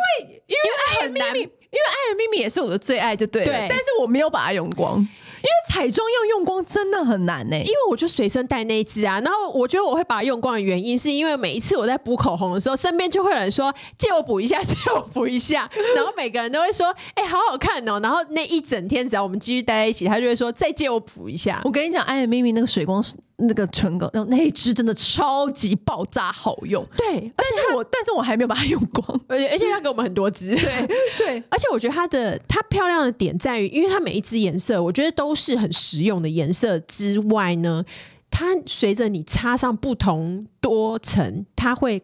[0.48, 3.52] 因为 I am Mimi，因为 I am Mimi 也是我的最爱，就对了。
[3.52, 5.06] 对，但是我没有把它用光。
[5.44, 9.20] 因为彩妆要用光真的很难呢、欸，因为我就随身带那一支啊。
[9.20, 15.70] 然后我觉得我会把它用光的原因，是因为每一次我在补口红的时候，身边就会有人说借我补一下， 借我补一下。
[15.98, 18.00] 然后每个人都会说，哎、欸，好好看哦。
[18.02, 21.60] 然后那一整天，只要我们继续待在一起，他就会说再借我补一下。
[21.66, 23.04] 我跟你讲，哎呀，明明那个水光
[23.38, 26.86] 那个唇膏，然后那一支真的超级爆炸好用。
[26.96, 30.56] 对，而且我，但是我还没有把它用光，而 且而且它给我们很多支。
[30.56, 37.84] 对对， 而且我觉得它的它漂亮的点在于，因为它每一支颜色，我觉得都是很实用的颜色之外呢，
[38.30, 42.02] 它随着你擦上不同多层，它会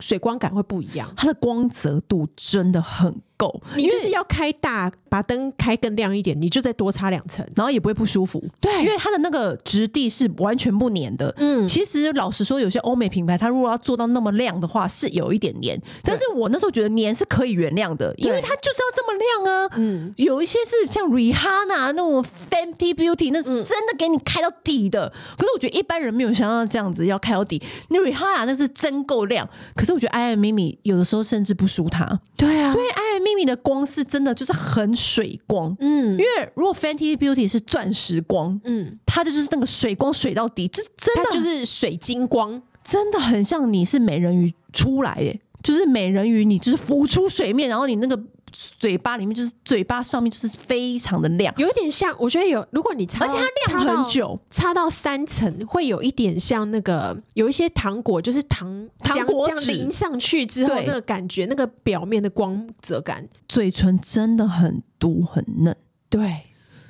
[0.00, 3.20] 水光感会不一样，它的光泽度真的很。
[3.38, 8.42] 够，你就是要开大，把灯开更亮一点，你就再多擦两层，然后也不会不舒服。
[8.60, 11.32] 对，因为它的那个质地是完全不粘的。
[11.38, 15.80] 嗯，其实老实说，有些欧美品牌，它如果要做到那么亮的话，是有一点粘。
[16.02, 19.70] 但是我那时候觉得粘是可以原谅的，因为它就是要这么亮啊。
[19.76, 25.06] 嗯，有一些是像 Rihanna 那种 Fenty Beauty，那是真的给你开到底的。
[25.06, 27.62] 嗯、可是我觉得一般人没有想到这样子要开到底。
[27.90, 32.20] 那 Rihanna 那是真够亮，可是我觉得 I Am Mimi 有的时候甚至不输它。
[32.36, 33.27] 对啊，对 I Am。
[33.28, 48.18] 秘密的光是真的就是很水光，嗯，因为如果 Fenty Beauty 是钻石光，嗯，它的就是那个水光水到底，这真的就是水晶光，真的很像你是美人鱼出来的，就是美人鱼你就是浮出水面，然后你那个。
[48.52, 65.76] 嘴巴里面就是嘴巴上面就是非常的亮，有一点像，我觉得有，如果你擦，而且它亮很久，擦到三层会有一点像那个有一些糖果，就是糖糖果浆淋上去之后那个感觉，那个表面的光泽感，嘴唇真的很嘟很嫩，
[66.08, 66.42] 对。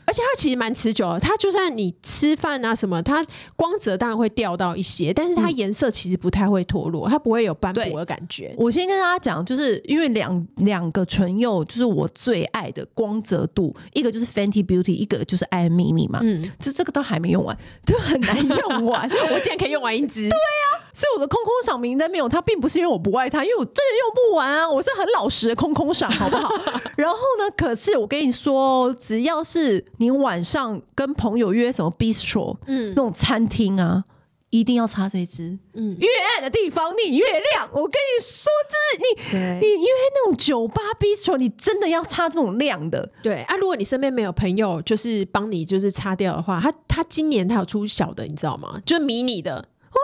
[0.08, 3.22] 而且它其实蛮持久的，它就算你吃饭啊什么，它
[3.54, 8.54] 光泽当然会掉到一些，但是它颜色其实不太会脱落，它不会有斑驳的感觉。
[8.56, 19.06] 我先跟大家讲，就是因为两两个唇釉就是我最爱的光泽度，一个就是 Fenty Beauty，一个就是 I Am Mimi 嘛，嗯，就这个都还没用完，就很难用完。
[19.30, 26.50] 我竟然可以用完一支，对呀、啊，所以我的空空赏名单没有它，并不是因为我不爱它，因为我真的用不完啊，我是很老实的空空赏，好不好？
[26.96, 29.84] 然后呢，可是我跟你说，只要是。
[29.98, 34.04] 你晚上跟朋友约什么 bistro，嗯，那种餐厅啊，
[34.50, 37.68] 一定要擦这支，嗯，越暗的地方你越亮。
[37.72, 43.10] 我跟你说，就是你，你因为那种酒吧 bistro，你真的要擦这种亮的。
[43.22, 48.80] 对啊，如果你身边没有朋友，就是帮你就是擦掉的话，他他今年他有出小的，你知道吗？
[48.86, 49.98] 就是迷你的，哇，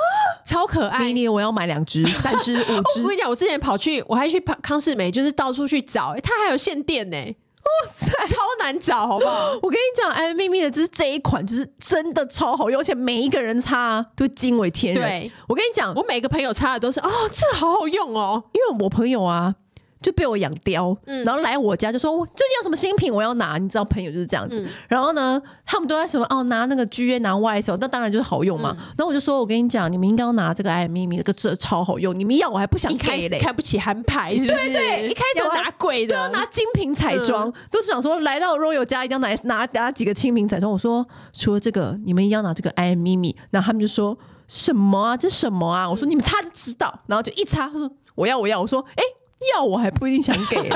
[0.45, 1.05] 超可爱。
[1.05, 3.03] 迷你我要买两支、 三支、五支。
[3.03, 7.17] 我跟你讲，我之前跑去，我还去康士美，就是到处去找，它还有限电呢。
[7.65, 9.53] 哇塞，超难找，好不好？
[9.63, 15.03] 我跟你讲，哎，秘密的就是这一款，就是真的超好用，而且每一个人擦都惊为天人。
[15.03, 19.55] 对，我跟你讲，我每个朋友擦的都是，哦，这好好用哦，因为我朋友啊。
[20.05, 24.61] 就被我养刁，然后来我家就说最近有什么新品我要拿，你知道朋友就是这样子。
[24.61, 28.77] 嗯、然后呢，他们都在什么哦拿那个 GA 拿 YSL，那当然就是好用嘛。
[28.79, 32.17] 嗯、然后我就说，我跟你讲，你们应该要拿这个 I Am Mimi，这个这超好用。
[32.19, 34.69] 你们要我还不想开嘞，看不起韩牌是不是？
[34.69, 40.71] 对对，一开始要拿贵的，都要拿精品彩妆，嗯、都是想说来到 Royal 家一定要拿拿拿几个精品彩妆。
[40.71, 43.35] 我说除了这个，你们一定要拿这个 I Am Mimi。
[43.51, 45.17] 然后他们就说什么啊？
[45.17, 45.89] 这什么啊？
[45.89, 47.01] 我说你们擦就知道。
[47.07, 48.61] 然后就一擦，他说我要我要。
[48.61, 49.03] 我说哎。
[49.03, 49.14] 欸
[49.53, 50.57] 要我还不一定想给，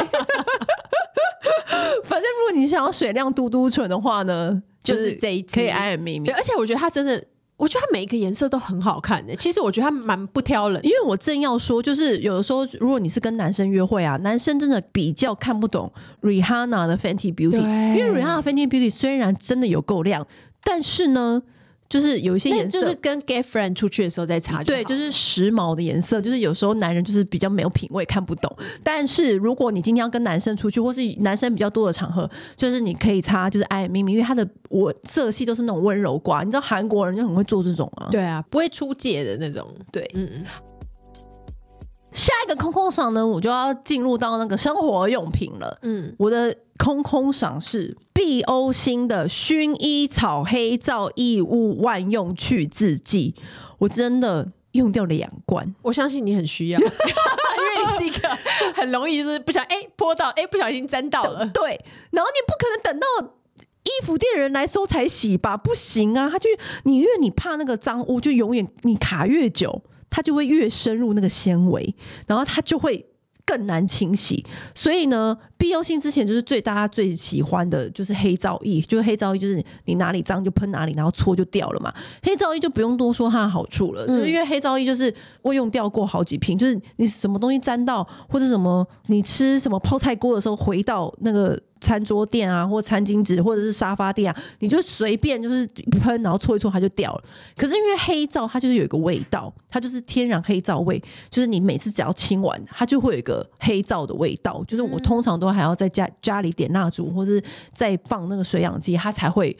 [2.04, 6.32] 反正如果你想要水亮嘟嘟唇的话呢，就是这一支可以 I Am Mimi。
[6.34, 7.24] 而且我觉得它真的，
[7.56, 9.34] 我觉得它每一个颜色都很好看的。
[9.36, 17.60] 其实我觉得它蛮不挑人，因为我正要说，就是有的时候如果你是跟男生约会啊，男生真的比较看不懂 Rihanna 的 Fenty Beauty，
[17.96, 20.26] 因为 Rihanna Fenty Beauty 虽然真的有够亮，
[20.62, 21.42] 但是呢。
[21.88, 24.62] 就是有一些颜色，就是跟 gay friend 出去的时候再擦。
[24.62, 26.20] 对，就是时髦的颜色。
[26.20, 28.54] 就是有时候男人就是比较没有品味，看不懂。
[28.82, 36.42] 但是如果你今天要跟男生出去，或是男生比较多的场合，就是你可以擦，就是哎，明明因为它的我色系都是那种温柔挂。
[36.42, 38.08] 你知道韩国人就很会做这种啊。
[38.10, 39.66] 对啊，不会出界的那种。
[39.90, 40.44] 对，嗯嗯。
[42.18, 45.78] 下一个空空赏呢，我就要进入到那个生活用品了。
[45.82, 53.36] 嗯，我的空空赏是碧欧星的薰衣草黑皂异物万用去渍剂，
[53.78, 55.72] 我真的用掉了两罐。
[55.82, 56.90] 我相信你很需要， 因为
[57.86, 58.36] 你是一个
[58.74, 61.46] 很容易就是不小心哎泼到哎不小心沾到了。
[61.46, 63.06] 对，然后你不可能等到
[63.84, 65.56] 衣服店人来收才洗吧？
[65.56, 66.48] 不行啊，他就
[66.82, 69.82] 你因为你怕那个脏污，就永远你卡越久。
[70.10, 71.94] 它就会越深入那个纤维，
[72.26, 73.04] 然后它就会
[73.44, 74.44] 更难清洗。
[74.74, 81.92] 所以呢，必要性之前就是最大家最喜欢的就是黑皂液，就是黑皂液就是你哪里脏就喷哪里，然后搓就掉了嘛。
[82.22, 91.58] 黑皂液就不用多说它的好处了，嗯、因为黑皂液就是我用掉过好几瓶，就是你什么东西沾到或者什么你吃什么泡菜锅的时候回到那个。
[91.80, 95.66] 餐桌垫啊，或餐巾纸，或者是沙发垫啊，你就随便就是
[96.00, 97.24] 喷，然后搓一搓，它就掉了。
[97.56, 104.62] 可是因为黑皂，它就是有一个味道，它就是天然黑皂味，就是你每次只要清完，它就会有一个黑皂的味道。
[104.66, 109.56] 就是我通常都还要在家家里点蜡烛，或是再放那个水氧机，它才会。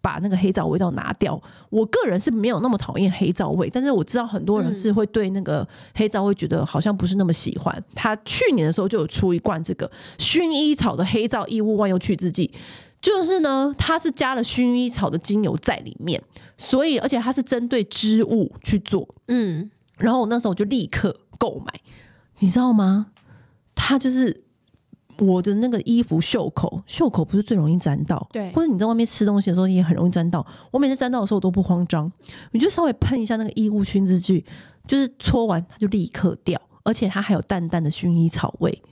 [0.00, 1.40] 把那个黑皂味道拿掉。
[1.68, 7.84] 我个人是没有那么讨厌黑皂味，但是我知道很多人是会对那个黑皂味觉得好像不是那么喜欢。
[7.94, 12.50] 他去年的时候就有出一罐这个薰衣草的黑皂异物万用去渍剂，
[13.00, 16.22] 就是呢，它是加了薰衣草的精油在里面，
[16.56, 21.80] 所以而且它是针对织物去做，嗯，然后我那时候就立刻购买，
[22.40, 23.06] 你知道吗？
[23.74, 24.42] 它就是
[25.20, 30.44] 我的那个衣服袖口，袖口不是最容易沾到，对，或者你在外面吃东西的时候，你也很容易沾到。
[30.70, 32.10] 我每次沾到的时候我都不慌张，
[32.52, 34.44] 你就稍微喷一下那个衣物熏渍剂，
[34.86, 38.82] 就是搓完它就立刻掉，而且它还有淡淡的薰衣草味，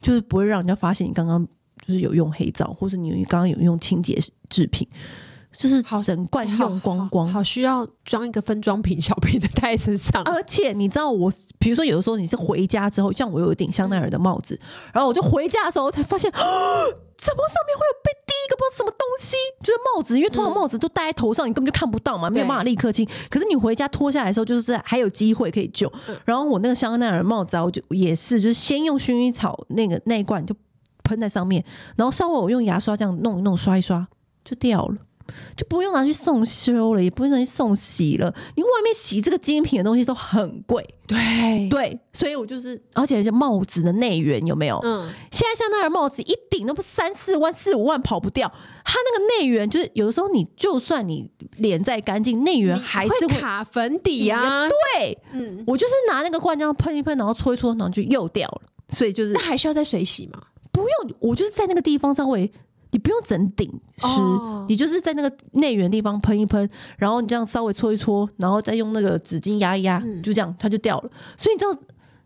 [0.00, 1.46] 就是不会让人家发现你刚刚。
[1.86, 4.20] 就是有用黑皂，或者你刚刚有用清洁
[4.50, 4.86] 制品，
[5.58, 10.22] 就是整罐用光光，好，好，好需要装一个分装瓶小瓶的带在身上。
[10.22, 11.28] 而且你知道我，
[11.58, 14.56] 比如说有的时候你是回家之后，像我有一顶香奈儿的帽子，
[14.94, 19.36] 然后我就回家的时候才发现，怎么上面会有被滴一个不知道什么东西？
[19.60, 23.04] 就是帽子，因为通常帽子都戴在头上，你根本就看不到嘛，没有办法立刻清。
[23.28, 25.92] 可是你回家脱下来的时候，就是还有机会可以救。
[26.24, 30.54] 然后我那个香奈儿帽子啊，我就也是，就是先用薰衣草那个那一罐就。
[31.04, 31.64] 喷在上面，
[31.96, 34.06] 然后稍微我用牙刷这样弄一弄，刷一刷
[34.44, 34.96] 就掉了，
[35.56, 38.34] 就不用拿去送修了，也不用拿去送洗了。
[38.56, 44.78] 你外面洗这个精品的东西都很贵，对对，所以我就是，而且这帽子的内缘有没有？
[44.82, 48.50] 嗯，现在像那样帽子一顶都不三四万、四五万跑不掉。
[48.84, 54.68] 它那个内缘就是有的时候你就算你脸再干净，内缘还是会卡粉底啊。
[54.68, 58.62] 对，嗯，我就是拿那个罐这样喷一喷，然后搓一搓，然后就又掉了。
[58.90, 60.42] 所以就是，那还需要再水洗吗？
[60.72, 62.50] 不用，我就是在那个地方稍微，
[62.90, 64.64] 你不用整顶湿，oh.
[64.68, 71.10] 你就是在那个内缘地方喷一喷，然后你这样稍微搓一搓，然后再用那个纸巾压一压，嗯、就这样它就掉了。
[71.36, 71.78] 所以你知道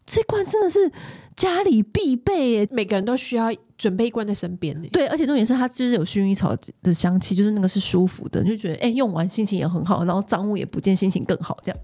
[0.06, 0.90] 这罐真的是
[1.34, 4.80] 家里必备耶，每个人都需要准备一罐在身边。
[4.90, 11.80] 对，而且重点是它就是有薰衣草的香气，就是那个是舒服的，你就觉得哎、欸，用完心情也很好，然后脏物也不见，心情更好这样。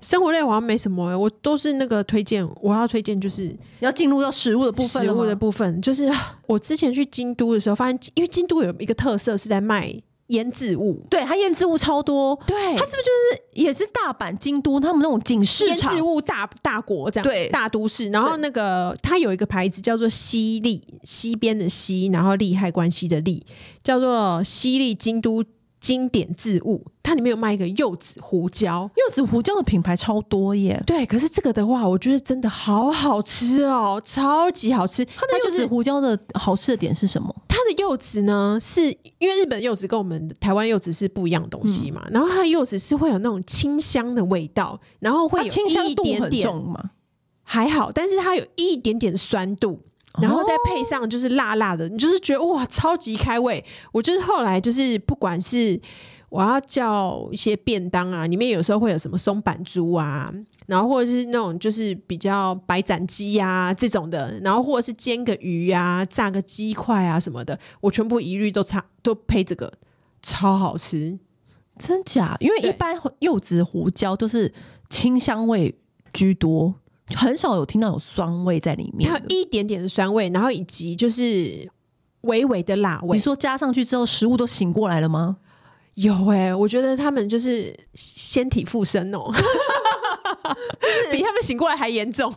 [0.00, 2.46] 生活类好像没什么、欸，我都是那个推荐。
[2.60, 5.02] 我要推荐就是要进入到食物的部分。
[5.02, 6.10] 食物的部分就是
[6.46, 9.94] 我之前去京都的时候，发现因为京都有一个特色是在卖
[10.28, 12.38] 腌制物，对，它腌制物超多。
[12.46, 17.24] 对，它是不是就是也是大阪、京都他们那种景市腌制物大大国这样？
[17.24, 18.08] 对，大都市。
[18.10, 23.44] 然后那个它有一个牌子叫做西利，西边的西，然后利害关系的利，
[23.82, 25.44] 叫做西利京都。
[25.80, 30.80] 经典渍物，它里面有卖一个柚子胡椒，柚子胡椒的品牌超多耶。
[30.86, 35.04] 对，可是这个的话，我觉得真的好好吃哦，超级好吃。
[35.04, 37.34] 它的柚子胡椒的好吃的点是什么？
[37.48, 46.48] 它的柚子呢，是因为日本柚子跟我们台湾柚子是不一样的东西嘛，嗯、然后它的柚子是会有那种清香的味道，然后会有一点点
[47.42, 49.80] 还好，但是它有一点点酸度。
[50.20, 53.64] 然后再配上就是辣辣的，你就是觉得哇，超级开胃。
[53.92, 55.80] 我就是后来就是不管是
[56.28, 60.32] 我要叫一些便当啊，里面有时候会有什么松板猪啊，
[60.66, 69.72] 然后或者是那种就是比较白斩鸡啊这种的，然后或者是煎个鱼啊、炸个鸡块啊什么的，我全部一律都差都配这个，
[70.22, 71.18] 超好吃，
[71.78, 72.36] 真假？
[72.40, 74.52] 因为一般柚子胡椒都是
[74.88, 75.78] 清香味
[76.12, 76.74] 居多。
[77.16, 81.70] 很少有听到有酸味在里面，它有一点点的酸味，然后以及就是
[82.22, 83.16] 微微的辣味。
[83.16, 85.38] 你说加上去之后，食物都醒过来了吗？
[85.94, 89.34] 有哎、欸，我觉得他们就是仙体附身哦、喔，
[91.10, 92.32] 比他们醒过来还严重，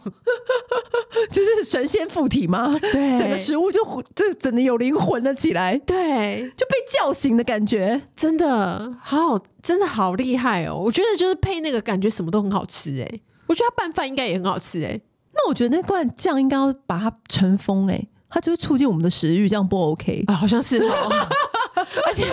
[1.31, 2.73] 就是神仙附体吗？
[2.91, 3.79] 对，整个食物就
[4.15, 10.83] 就整的有灵魂了起来，对，就被叫醒的感觉，真的好好，真的好厉害哦、喔！
[10.85, 13.21] 我觉得就是配那个感觉，什么都很好吃哎、欸。
[13.53, 15.01] 我觉得它拌饭应该也很好吃哎、欸，
[15.31, 20.33] 那我觉得那罐酱应该要把它尘封哎，它就会促进我们的食欲，这样不 OK 啊？
[20.33, 21.27] 好像是哦。
[22.07, 22.25] 而且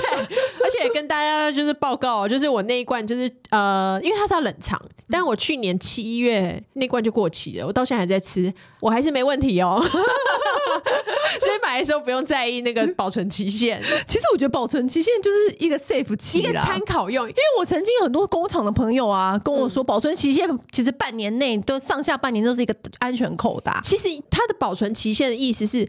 [0.65, 9.83] 而且跟大家就是报告，就是我那一罐就是呃，因为它是要冷藏，但我去年七月那罐就过期了，我到现在还在吃，我还是没问题哦。
[11.41, 13.81] 所以买的时候不用在意那个保存期限。
[14.07, 17.27] 其实我觉得保存期限就是一个 safe 期，一个参考用。
[17.27, 23.81] 因为我曾经有很多工厂的朋友啊跟我说，保存期限其实半年内都上下半年都是一个安全扣打。
[23.83, 25.89] 其实它的保存期限的意思是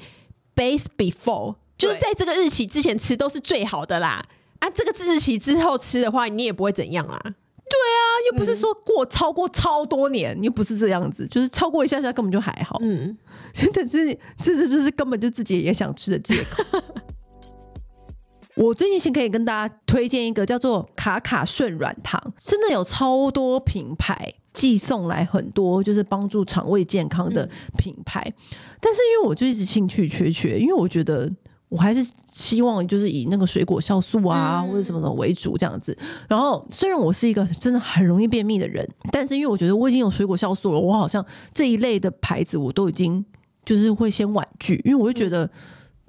[0.56, 1.56] base before。
[1.78, 4.24] 就是在这个日期之前吃都是最好的啦，
[4.62, 7.20] 啊，这个日期之后吃的话，你也不会怎样啦。
[7.24, 12.78] 对啊，又不是说过超过超多年，又不是这样子，就是超过一下下根本就还好。
[12.82, 13.18] 嗯，
[13.54, 16.64] 真的是，这是就是根本就自己也想吃的借口。
[18.56, 28.22] 我最近先可以跟大家推荐一个叫做卡卡顺软糖，真的有超多品牌寄送来很多，就是帮助肠胃健康的品牌。
[28.28, 28.34] 嗯、
[28.82, 31.32] 但是因为我就一直兴趣缺缺，因为我觉得。
[31.72, 35.98] 我还是希望就是以那个水果酵素啊，嗯、或者什么什么为主这样子。
[36.28, 43.26] 然后虽然我是一个真的很容易便秘的人，但是因为我觉得我已经有水果酵素了，我好像这一类的牌子我都已经
[43.64, 45.50] 就是会先婉拒，因为我就觉得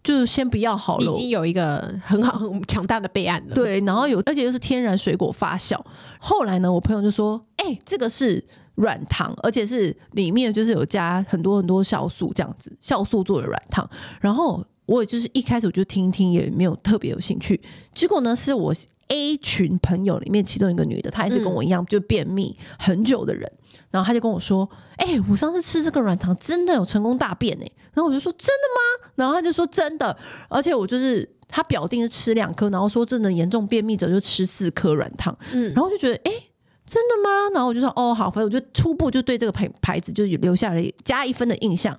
[0.02, 1.12] 就是先不要好了。
[1.12, 3.54] 已经有一个很好很强大的备案了。
[3.54, 5.78] 对，然后有而且又是天然水果发酵。
[6.18, 8.44] 后来呢，我朋友就说：“哎、欸，这个是
[8.74, 13.88] 软糖，而且是里面就是有加很多很多酵素这样子，酵素做的软糖。”
[14.20, 17.60] 然后我也就是一开始我就听听，也没有特别有兴趣。
[17.94, 18.74] 结果呢，是我
[19.08, 23.50] A 群朋友里面其中一个女的，她也是跟我一样就便秘很久的人。
[23.54, 23.58] 嗯
[23.92, 24.66] 然后她就跟我说
[24.96, 30.16] ：“哎、欸，我上次吃这个软糖真的有成功大便哎。”然后我就说：“真的吗？”然后她就说：“真的。”
[30.48, 35.36] 而且我就是她表定是吃两颗，然后说真的严重便秘者就吃四颗软糖。
[35.52, 36.50] 嗯，然后就觉得哎、欸，
[36.86, 37.50] 真的吗？
[37.52, 41.94] 然后我就说：“哦，好。”反正我就初步就对这个牌牌子就留下了加一分的印象。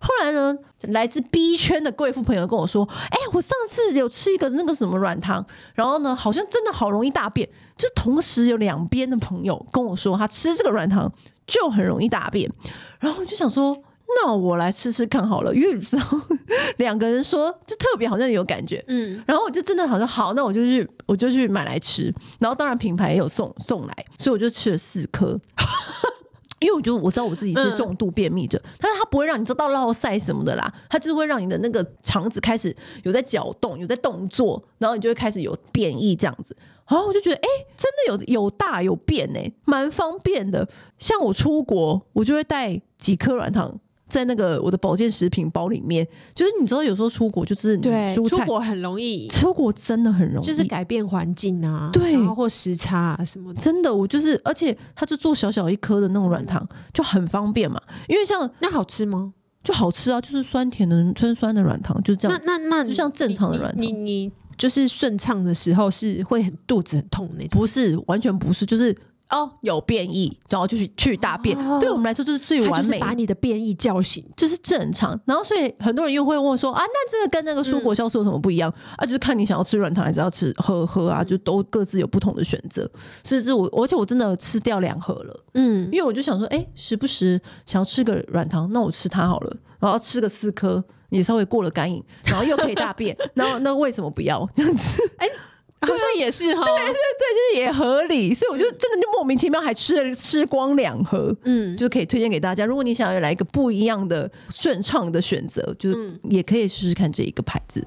[0.00, 0.56] 后来呢，
[0.88, 5.44] 来自 B 圈的贵妇朋友跟我说：“哎、欸，我上次有吃一个那个什么软糖，
[5.74, 11.12] 然后呢，好像真的好容易大便。”就同时有两边的朋友跟我说，他吃这个软糖。
[11.48, 12.52] 就很容易大便，
[13.00, 13.74] 然后我就想说，
[14.22, 16.02] 那我来吃吃看好了，因为你知道
[16.76, 25.40] 两个人说就特别好像有感觉，嗯，然后我就真的好像好，那我就去我就去买来吃，然后当然品牌也有送送来，所以我就吃了四颗，
[26.60, 36.56] 因为我觉得我知道我自己是重度便秘者，嗯、但是它不会让你知道落塞什么的啦，它就是会让你的那个肠子开始有在搅动，有在动作，然后你就会开始有便意这样子。
[36.88, 40.66] 然后我就觉得，哎、欸，真的有有大有便哎，蛮方便的。
[40.98, 43.78] 像我出国，我就会带几颗软糖
[44.08, 46.06] 在那个我的保健食品包里面。
[46.34, 53.60] 就是你知道，有时候出国就是对，出国很容易，出国真的很容易，就是改变环境啊，对，然后或时差啊什么的。
[53.60, 57.80] 真的，我就是，而且它就做小小一颗的那种软糖，就很方便嘛。
[58.08, 59.32] 因为像那好吃吗？
[59.62, 62.40] 就好吃啊，就是酸甜的酸酸的软糖，就这样。
[62.44, 63.92] 那那那就像正常的软糖，你你。
[63.92, 68.92] 你你就是顺畅的时候是会很肚子很痛那种，不是完全不是，就是
[69.30, 75.18] 哦有便意，然后就是去大便，哦、对我们来说就是最完美，把你的便意叫醒，这、就是正常。
[75.24, 79.04] 然后所以很多人又会问说啊，那这个跟那个蔬果酵素有什么不一样、嗯、啊？
[79.04, 82.90] 就是看你想要吃软糖还是要吃喝喝啊，就都各自有不同的选择。
[83.22, 90.82] 所以这我而且我真的吃掉两盒了，嗯，因为我就想说，哎、欸，时不时想要吃个软糖，那我吃它好了，然后吃个四颗。
[91.10, 95.02] 也稍微过了干瘾，然后又可以大便， 然后那为什么不要这样子？
[95.16, 95.32] 哎、欸，
[95.80, 102.64] 好像也是哈，对对对，就是也合理，所以我就真的就莫名其妙还吃了吃光两盒，嗯，就可以推荐给大家。
[102.64, 107.84] 如果你想要来一个不一样的顺畅的选择，就是也可以试试看这一个牌子。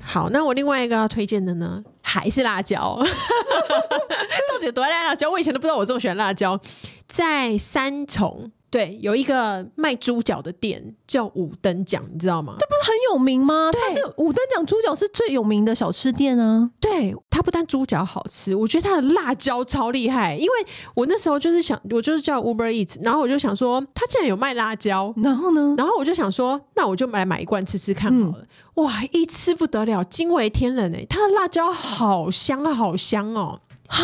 [0.00, 2.98] 好，那我另外一个要推荐的呢，还是辣椒。
[4.52, 5.30] 到底有多爱辣椒？
[5.30, 6.58] 我以前都不知道我这么喜欢辣椒，
[7.06, 8.50] 在三重。
[8.74, 12.56] 对，有一个卖猪脚的店叫五等奖，你知道吗？
[12.58, 13.70] 这不是很有名吗？
[13.70, 16.68] 对，它是五等奖猪脚是最有名的小吃店啊。
[16.80, 20.34] 对，它不但猪脚好吃，我觉得它的辣椒超厉害。
[20.34, 20.52] 因为
[20.96, 28.44] 我那时候就是想，我就是叫 Uber Eats，然后我就想说，它竟然有卖辣椒，然后呢，然后我就想说，那我就来买一罐吃吃看好了。
[28.74, 31.06] 嗯、哇，一吃不得了，惊为天人哎！
[31.08, 34.02] 它的辣椒好香好香哦，啊！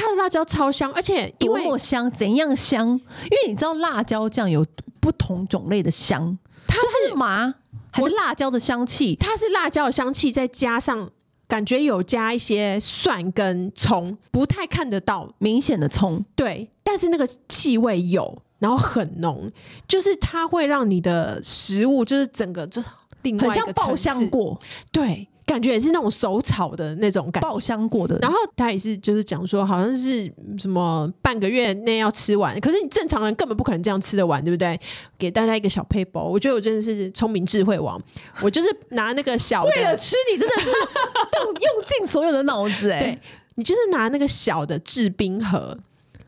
[0.00, 2.88] 它的辣椒超香，而且因为多么香，怎样香？
[2.88, 4.64] 因为你知道辣椒酱有
[4.98, 7.54] 不同种类的香，它是麻
[7.90, 9.14] 还是辣椒的香气？
[9.16, 11.10] 它是辣椒的香气，再加上
[11.46, 19.52] 感觉有加一些蒜跟葱，不太看得到明显的葱，对，但是那个气味有，然后很浓，
[19.86, 22.82] 就是它会让你的食物就是整个就
[23.22, 24.58] 另外一个很像爆香过，
[24.92, 25.26] 对。
[25.46, 28.16] 感觉也是那种手炒的那种感觉，爆香过的。
[28.22, 34.78] 然后他也是就是讲说，好像是什么半个月内要吃完，可是你正常人根本不可能这样吃得完，对不对？
[35.18, 38.00] 给大家一个小配包，我觉得我真的是聪明智慧王，
[38.40, 43.18] 我就是拿那个小的，为了吃你真的是动用尽所有的脑子哎， 对，
[43.56, 45.76] 你就是拿那个小的制冰盒。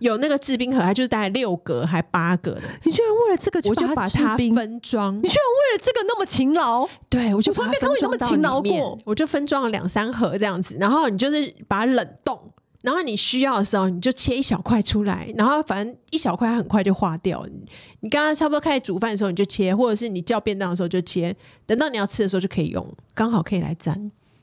[0.02, 2.62] 有那个制冰盒，它就是大概六格还八格的。
[2.82, 5.16] 你居然为了这个，我就把它分装。
[5.16, 6.88] 你居然为了这个那么勤劳？
[7.08, 8.82] 对，我就把它分装到里面。
[8.82, 12.38] 我，我就分装了两三盒这样子，然后你就是把它冷冻，
[12.82, 17.46] 然后你需要的时候你就切一小块出来，然后反正一小块很快就化掉。
[18.00, 21.34] 你刚刚差不多开始煮饭的时候你就切，或者是你叫便当的时候就切，
[21.64, 22.84] 等到你要吃的时候就可以用，
[23.14, 23.94] 刚好可以来沾，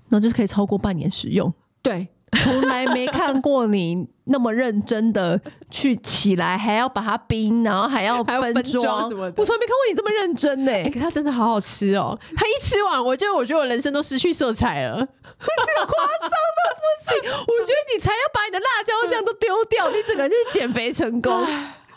[0.08, 1.54] 然后就是可以超过半年使用。
[1.82, 2.08] 对。
[2.44, 9.42] 从来没看过你那么认真的去起来，还要把它冰，然后还要 分装什么的。
[9.42, 10.90] 我从来没看过你这么认真呢、欸。
[10.90, 12.18] 可它真的好好吃哦！
[12.36, 17.32] 它一吃完，我就我觉得我人生都失去色彩了， 夸张的不行。
[17.32, 21.46] 我觉得你才要把你的辣椒酱都丢掉，你整个就是减肥成功，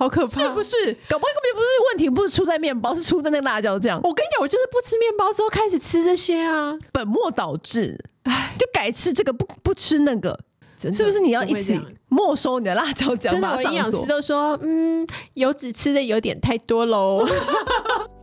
[0.02, 0.92] 好可怕，是不是？
[1.08, 4.00] 搞不好根本不是问题，不是出在面包，是出在那个辣椒酱。
[4.02, 7.96] 我跟你讲，我就是不吃面包之后开始吃这些啊，本末倒置。
[8.24, 10.36] 哎，就改吃这个不不吃那个，
[10.76, 11.20] 是不是？
[11.20, 13.32] 你要一起没收你的辣椒酱？
[13.32, 17.24] 真的，营养师都说，嗯，油脂吃的有点太多喽。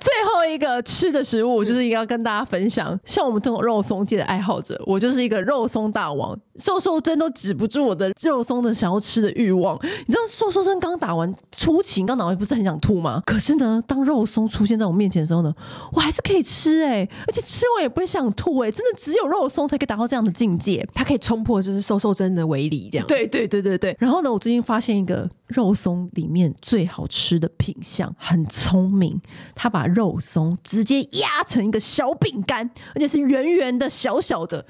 [0.00, 2.98] 最后一个吃的食物，我就是应该要跟大家分享。
[3.04, 9.78] 像我们这种肉松界的爱好者，我就是一个肉松大王，瘦瘦针都止不住我的肉松的想要吃的欲望。
[9.82, 13.22] 你知道瘦瘦针刚打完初期，刚打完不是很想吐吗？
[13.26, 15.54] 可是呢，当肉松出现在我面前的时候呢，
[15.92, 23.06] 我还是可以吃哎、欸，而且吃完也不会想吐哎、欸，真的只有肉松才可以达到这样的境界，它可以冲破就是瘦瘦针的围篱这样。
[23.06, 23.96] 对对对对对。
[23.98, 29.20] 然后呢，我最近发现一个肉松里面最好吃的品相，很聪明，
[29.54, 34.64] 他把肉松直接压成一个小饼干，而且是圆圆的、小小的，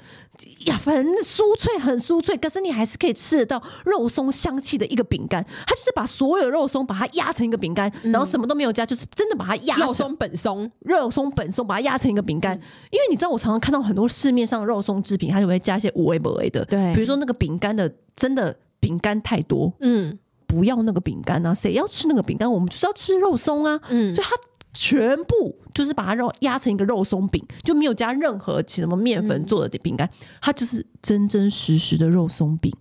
[0.65, 2.35] 呀，很酥脆，很酥脆。
[2.37, 5.45] 可是你还是可以吃得到肉松香气的一个饼干。
[5.67, 12.55] 它就是把所有的肉松把它压成一个饼干，然后什么都没有加，就是真的把它压肉松本松，肉松本松把它压成一个饼干。
[12.91, 18.55] 因为你知道，我常常看到很多市面上的肉松制品，它就会加一些五味不味的，对，比如说那个饼干的真的。
[18.81, 20.17] 饼干太多，嗯，
[20.47, 21.53] 不要那个饼干啊！
[21.53, 22.49] 谁要吃那个饼干？
[22.49, 24.37] 我们就是要吃肉松啊，嗯，所以它
[24.73, 32.71] 全部就是把它肉压成一个肉松饼，就没有加任何其什么面粉做的饼干，嗯，它就是真真实实的肉松饼。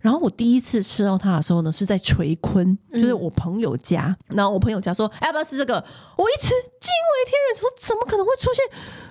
[0.00, 4.14] 然后我第一次吃到它的时候呢，是在垂坤，就是我朋友家。
[4.28, 5.82] 嗯、然后我朋友家说：“哎，要不要吃这个？”
[6.18, 8.62] 我一吃惊为天人，说：“怎么可能会出现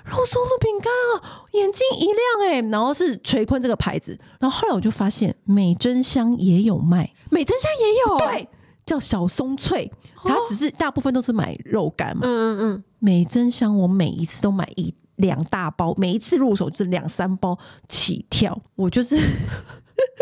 [0.05, 4.15] 肉松的饼干啊？”眼睛一亮，哎，然后是垂坤这个牌子。
[4.39, 8.47] 然后后来我就发现美珍香也有卖，美珍香也有，对，
[8.85, 9.91] 叫小松脆。
[10.15, 12.21] 它只是大部分都是买肉干嘛。
[12.25, 12.83] 嗯嗯嗯。
[12.99, 17.57] 美珍香我每一次都买一两大包，每一次入手就是两三包
[17.87, 18.59] 起跳。
[18.75, 19.17] 我就是。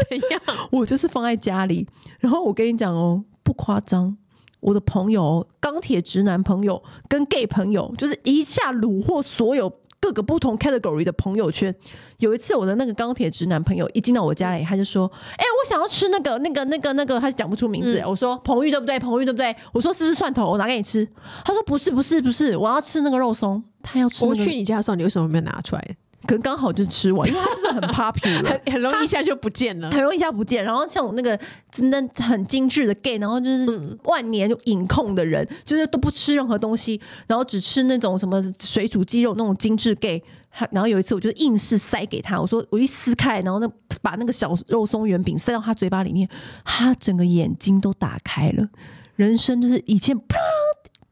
[0.09, 0.41] 怎样？
[0.69, 1.87] 我就是放在家里，
[2.19, 4.15] 然后我跟你讲哦，不夸张，
[4.59, 9.69] 我的朋友钢铁直男朋友跟 gay 朋友，就是一下虏获所有
[10.01, 11.73] 各个不同 category 的朋友圈。
[12.17, 17.99] 有一次，我的那个钢铁直男朋友一进到我家里，他就说：“哎、欸，我想要吃那个、那个、那个、那个。”他讲不出名字。
[17.99, 18.99] 嗯、我说：“彭玉对不对？
[18.99, 20.49] 彭玉对不对？”我说：“是不是蒜头？
[20.49, 21.07] 我拿给你吃。”
[21.45, 24.39] 他说：“不是，不是，不是，我要吃那个肉松。”他要吃、那個。
[24.39, 25.95] 我去你家的时候，你为什么没有拿出来？
[26.27, 30.63] 可能刚好就吃完，因为它真的很 popular，很很容易一下就不见了，很容易一下不见。
[30.63, 31.39] 然后像我那个
[31.71, 40.21] 真的很精致的 gay，然后就是万年饮控的人，就是都不吃任何东西，然后只吃那种什么水煮鸡肉那种精致 gay。
[40.69, 46.27] 然后有一次我就硬是塞给他，我说我一撕开，然后那把那个小肉松圆饼塞到他嘴巴里面，
[46.65, 48.67] 他整个眼睛都打开了，
[49.15, 50.37] 人生就是以前啪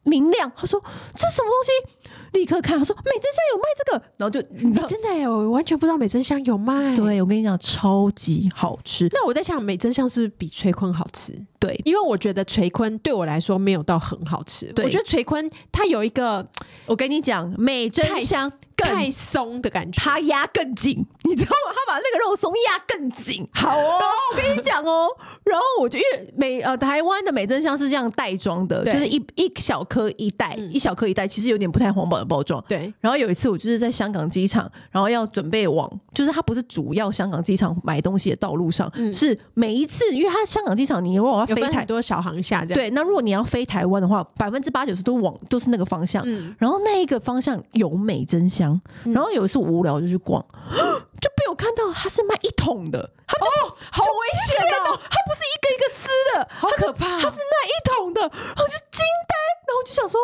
[0.04, 0.52] 明亮。
[0.58, 0.84] 他说
[1.16, 2.29] 这什么东西？
[2.34, 6.96] 立刻看，他说美珍香有卖这个，然后就你知道真的哎，我完全不知道美珍香有卖。
[6.96, 9.08] 对，我跟你讲，超级好吃。
[9.12, 11.34] 那我在想，美珍香是不是比垂坤好吃？
[11.60, 14.72] 对，因为我觉得垂坤对我来说没有到很好吃。
[14.78, 16.48] 我觉得垂坤它有一个，
[16.86, 18.52] 我跟你讲，美珍香。
[18.82, 21.74] 太松的感觉，它压更紧，你知道吗？
[21.76, 23.46] 他把那个肉松压更紧。
[23.52, 25.10] 好哦，然后我跟你讲哦，
[25.44, 32.64] 然后我就因为美呃台湾的美珍香是这样袋装的，就是一一小颗一袋，嗯、一小颗一袋，其实有点不太环保的包装。
[32.68, 32.94] 对。
[33.00, 46.22] 然后有一次我就是在香港机场，然后要准备往，就是它不是主要香港机场买东西的道路上，嗯、是每一次，因为它香港机场你如果要飞台多小航下这样，对，那如果你要飞台湾的话，百分之八九十都往都是那个方向。
[46.26, 46.56] 嗯。
[46.60, 48.80] 然后那一个方向有美珍香。
[49.06, 50.44] 然后有一次我无聊就去逛，
[51.20, 54.10] 就被我看到他是卖一桶的，他哦，好危
[54.48, 55.00] 险哦！
[55.10, 57.06] 他不是一个一个撕的，好可怕！
[57.20, 59.36] 他是卖一桶的，然后就惊呆，
[59.68, 60.20] 然后我就想说，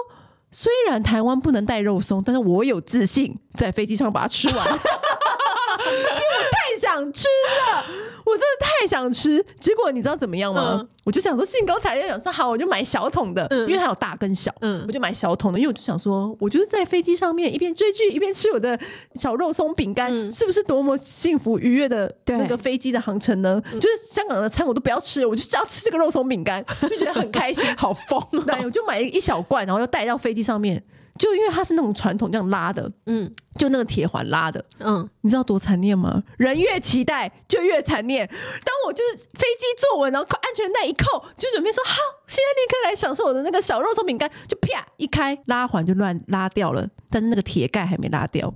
[0.58, 7.28] 虽然台湾不能带肉松，但是我有自信在飞机上把它吃完， 因为我太想吃
[7.74, 7.86] 了，
[8.26, 9.44] 我真的太想吃。
[9.60, 10.80] 结果你知道怎么样吗？
[10.80, 18.76] 嗯我就想说，兴高采烈想说好，我就买小桶的，嗯、因为它有大跟小，嗯、我就买小桶的，因为我就想说，我就是在飞机上面一边追剧一边吃我的
[19.14, 23.62] 小肉松饼干，嗯、是不是多么幸福愉悦的那个飞机的航程呢？
[23.74, 28.44] 就是香港的餐我都不要吃，我就只要吃这个肉松饼干，就觉得很开心， 好疯、哦。
[28.44, 30.84] 对，我就买一小罐，然后又带到飞机上面。
[31.18, 36.22] 就因为它是那种传统这样拉的，嗯，就那个铁环拉的，嗯，你知道多残念吗？
[36.38, 38.28] 人越期待就越残念。
[38.28, 41.96] 当我就是飞机坐稳，然后安全带一扣，就准备说好，
[42.28, 48.54] 现在立刻来享受我的那个小肉松饼干，就啪一开拉环就乱拉掉了，但是那个铁盖还没拉掉。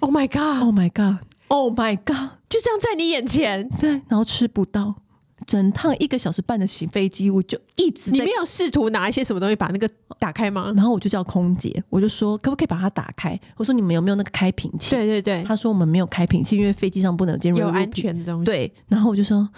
[0.00, 2.38] Oh my god！Oh my god！Oh my god！
[2.48, 4.94] 就这样在你眼前，对，然后吃不到。
[5.46, 9.88] 整趟一个小时半的行飞机，我就一直你没有试图拿一些什么东西把那个
[10.18, 10.72] 打开吗？
[10.76, 13.38] 然后我就叫空姐，我就说可不可以把它打开？
[13.56, 14.90] 我说你们有没有那个开瓶器？
[14.90, 18.44] 对对对，他说我们没有开瓶器，因为飞机上不能进入有安全的东西。
[18.44, 19.48] 对，然后我就说，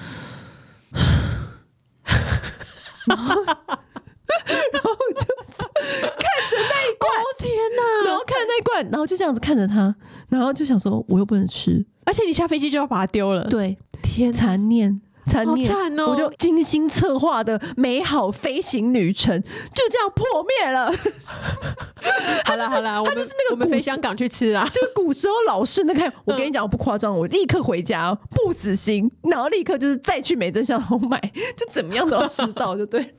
[3.07, 8.09] 然后然后我就看着那一罐，哦天哪！
[8.09, 9.95] 然后看着那一罐，然后就这样子看着他，
[10.29, 13.45] 然后就想说我又不能吃，而且你下飞机就要把它丢了。
[13.45, 15.01] 对，天残念。
[15.31, 16.11] 残念好惨哦！
[16.11, 20.93] 我就精心策划的美好飞行旅程就这样破灭了。
[22.45, 24.69] 好了好了，我们就是那个我们飞香港去吃啦。
[24.73, 31.19] 就古时候老式那个，我跟你讲，我不夸张，我立刻回家不死心，然后立刻就是再去美珍香楼买，
[31.57, 33.15] 就怎么样都要吃到，就对。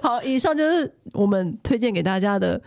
[0.00, 2.60] 好，以上就是我们推荐给大家的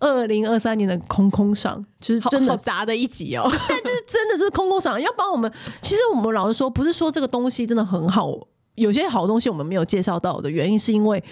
[0.00, 3.44] 二零二三年的空空赏，就是真的砸的一集哦。
[3.68, 5.50] 但就是真的就是空空赏，要帮我们。
[5.80, 8.32] 其实我们老实说，不是说这个东西真的很好，
[8.74, 11.22] 有些好东西我们没有介绍到的原因，是因为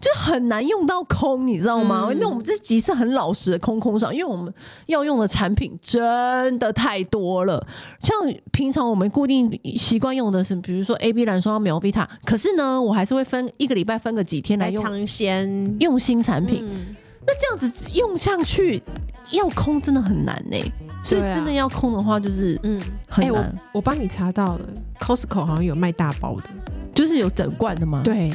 [0.00, 2.06] 就很难用到空，你知道吗？
[2.10, 4.52] 嗯、那我们这集是很老实的空空赏，因为我们
[4.86, 7.66] 要用的产品真的太多了。
[7.98, 8.16] 像
[8.52, 16.64] 平常我们固定习惯用的是，比如说 A B 蓝霜、美欧比塔，可是呢，我还是会分一个礼拜分个几天来用尝鲜用新产品。
[16.66, 16.96] 嗯
[17.26, 18.82] 那这样子用上去
[19.30, 20.72] 要空真的很难呢、欸，
[21.04, 23.42] 所以真的要空的话就是嗯很难。
[23.42, 24.68] 欸、我我帮你查到了
[24.98, 26.48] ，Costco 好像有卖大包的，
[26.94, 28.02] 就是有整罐的吗？
[28.02, 28.30] 对，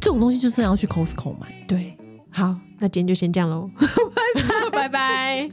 [0.00, 1.52] 这种东西就是要去 Costco 买。
[1.66, 1.92] 对，
[2.30, 3.68] 好，那今天就先这样喽，
[4.34, 5.48] 拜拜拜拜。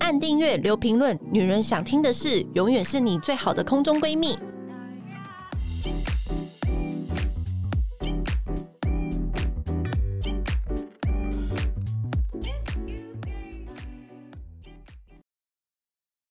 [0.00, 4.36] 按订阅留评论，女人想听的事，永远是你最好的空中闺蜜。